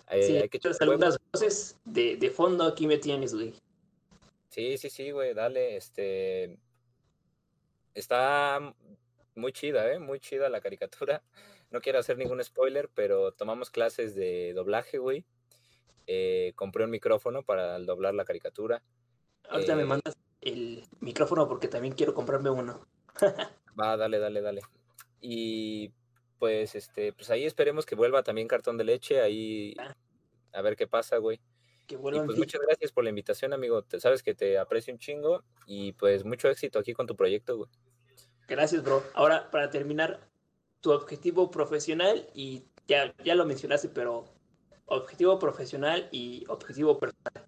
[0.10, 3.54] sí, hay que echarle algunas voces de, de fondo aquí me tienes, güey.
[4.50, 6.58] Sí, sí, sí, güey, dale, este...
[7.94, 8.74] Está
[9.36, 10.00] muy chida, ¿eh?
[10.00, 11.24] Muy chida la caricatura.
[11.72, 15.26] No quiero hacer ningún spoiler, pero tomamos clases de doblaje, güey.
[16.08, 18.84] Eh, compré un micrófono para doblar la caricatura.
[19.50, 22.88] Ahorita me Eh, mandas el micrófono porque también quiero comprarme uno.
[23.80, 24.62] Va, dale, dale, dale.
[25.22, 25.92] Y
[26.44, 29.96] pues, este, pues ahí esperemos que vuelva también cartón de leche, ahí Ah.
[30.52, 31.40] a ver qué pasa, güey.
[31.88, 33.82] Que Y vuelvan pues muchas gracias por la invitación, amigo.
[33.84, 37.56] Te sabes que te aprecio un chingo y pues mucho éxito aquí con tu proyecto,
[37.56, 37.70] güey.
[38.46, 39.02] Gracias, bro.
[39.14, 40.20] Ahora, para terminar,
[40.82, 44.26] tu objetivo profesional y ya, ya lo mencionaste, pero
[44.88, 47.48] objetivo profesional y objetivo personal.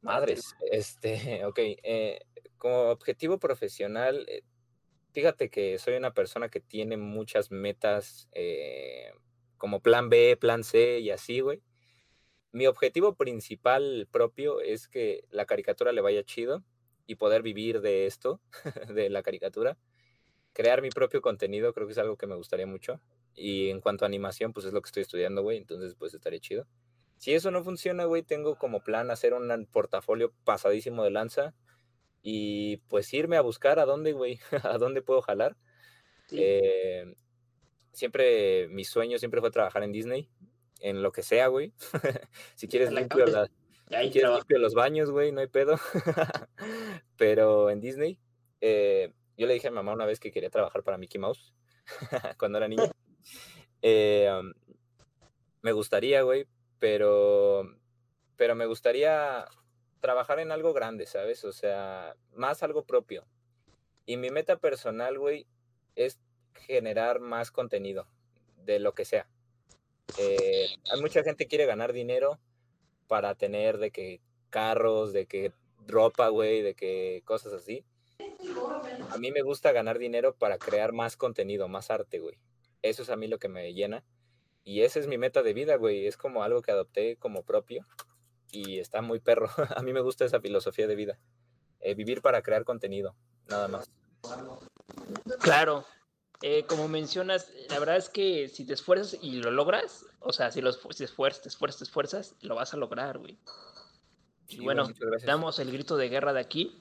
[0.00, 2.20] Madres, este, ok, eh,
[2.56, 4.44] como objetivo profesional, eh,
[5.12, 9.12] fíjate que soy una persona que tiene muchas metas eh,
[9.56, 11.62] como plan B, plan C y así, güey.
[12.52, 16.64] Mi objetivo principal propio es que la caricatura le vaya chido
[17.06, 18.40] y poder vivir de esto,
[18.88, 19.76] de la caricatura.
[20.52, 23.00] crear mi propio contenido creo que es algo que me gustaría mucho.
[23.34, 25.58] Y en cuanto a animación, pues es lo que estoy estudiando, güey.
[25.58, 26.66] Entonces, pues estaría chido.
[27.18, 31.54] Si eso no funciona, güey, tengo como plan hacer un portafolio pasadísimo de lanza
[32.22, 35.56] y pues irme a buscar a dónde, güey, a dónde puedo jalar.
[36.30, 37.14] Eh,
[37.92, 40.28] siempre, mi sueño siempre fue trabajar en Disney,
[40.80, 41.72] en lo que sea, güey.
[42.54, 43.24] si quieres limpio,
[43.88, 45.78] limpio los baños, güey, no hay pedo.
[47.16, 48.18] Pero en Disney,
[48.60, 51.54] eh, yo le dije a mi mamá una vez que quería trabajar para Mickey Mouse
[52.38, 52.90] cuando era niño.
[53.80, 54.30] Eh,
[55.62, 56.46] me gustaría, güey,
[56.78, 57.64] pero,
[58.36, 59.46] pero me gustaría
[60.00, 61.44] trabajar en algo grande, ¿sabes?
[61.44, 63.24] O sea, más algo propio.
[64.06, 65.46] Y mi meta personal, güey,
[65.94, 66.18] es
[66.54, 68.06] generar más contenido
[68.64, 69.28] de lo que sea.
[70.18, 72.38] Eh, hay mucha gente que quiere ganar dinero
[73.06, 74.20] para tener de que
[74.50, 75.52] carros, de que
[75.86, 77.84] ropa, güey, de que cosas así.
[79.10, 82.38] A mí me gusta ganar dinero para crear más contenido, más arte, güey.
[82.82, 84.04] Eso es a mí lo que me llena.
[84.64, 86.06] Y esa es mi meta de vida, güey.
[86.06, 87.86] Es como algo que adopté como propio
[88.50, 89.48] y está muy perro.
[89.76, 91.18] A mí me gusta esa filosofía de vida.
[91.80, 93.14] Eh, vivir para crear contenido,
[93.48, 93.90] nada más.
[95.40, 95.84] Claro.
[96.40, 100.52] Eh, como mencionas, la verdad es que si te esfuerzas y lo logras, o sea,
[100.52, 103.38] si, los, te esfuerzas, te esfuerzas, te esfuerzas, lo vas a lograr, güey.
[104.46, 104.88] y bueno,
[105.26, 106.80] damos el grito de guerra de aquí.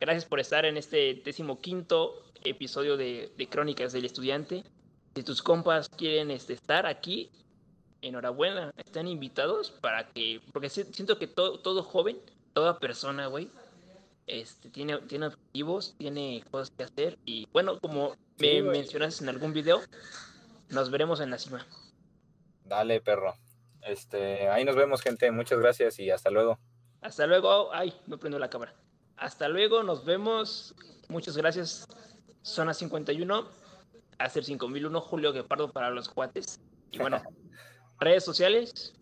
[0.00, 4.64] Gracias por estar en este decimoquinto episodio de, de Crónicas del Estudiante.
[5.14, 7.30] Si tus compas quieren este, estar aquí,
[8.02, 12.18] enhorabuena, están invitados para que, porque siento que todo, todo joven,
[12.52, 13.50] toda persona, güey,
[14.26, 19.52] este, tiene, tiene objetivos, tiene cosas que hacer y bueno, como me mencionaste en algún
[19.52, 19.80] video,
[20.68, 21.66] nos veremos en la cima.
[22.64, 23.34] Dale, perro.
[23.82, 25.30] Este, ahí nos vemos, gente.
[25.30, 26.58] Muchas gracias y hasta luego.
[27.00, 27.74] Hasta luego.
[27.74, 28.74] Ay, no prendo la cámara.
[29.16, 30.74] Hasta luego, nos vemos.
[31.08, 31.86] Muchas gracias.
[32.42, 33.48] Zona 51,
[34.18, 36.60] hacer 5001, Julio Guepardo para los cuates.
[36.90, 37.22] Y bueno,
[38.02, 38.94] ¿Redes sociales?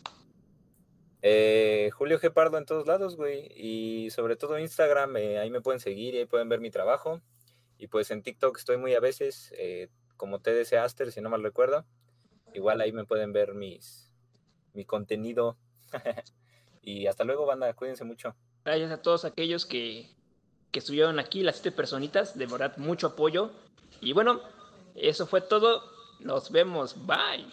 [1.23, 3.51] Eh, Julio Gepardo en todos lados, güey.
[3.55, 7.21] Y sobre todo Instagram, eh, ahí me pueden seguir y ahí pueden ver mi trabajo.
[7.77, 11.41] Y pues en TikTok estoy muy a veces, eh, como TDC Aster, si no mal
[11.41, 11.85] recuerdo.
[12.53, 14.11] Igual ahí me pueden ver mis,
[14.73, 15.57] mi contenido.
[16.81, 17.73] y hasta luego, banda.
[17.73, 18.35] Cuídense mucho.
[18.63, 20.09] Gracias a todos aquellos que,
[20.71, 22.37] que estuvieron aquí, las siete personitas.
[22.37, 23.51] De verdad, mucho apoyo.
[23.99, 24.41] Y bueno,
[24.93, 25.81] eso fue todo.
[26.19, 27.07] Nos vemos.
[27.07, 27.47] Bye.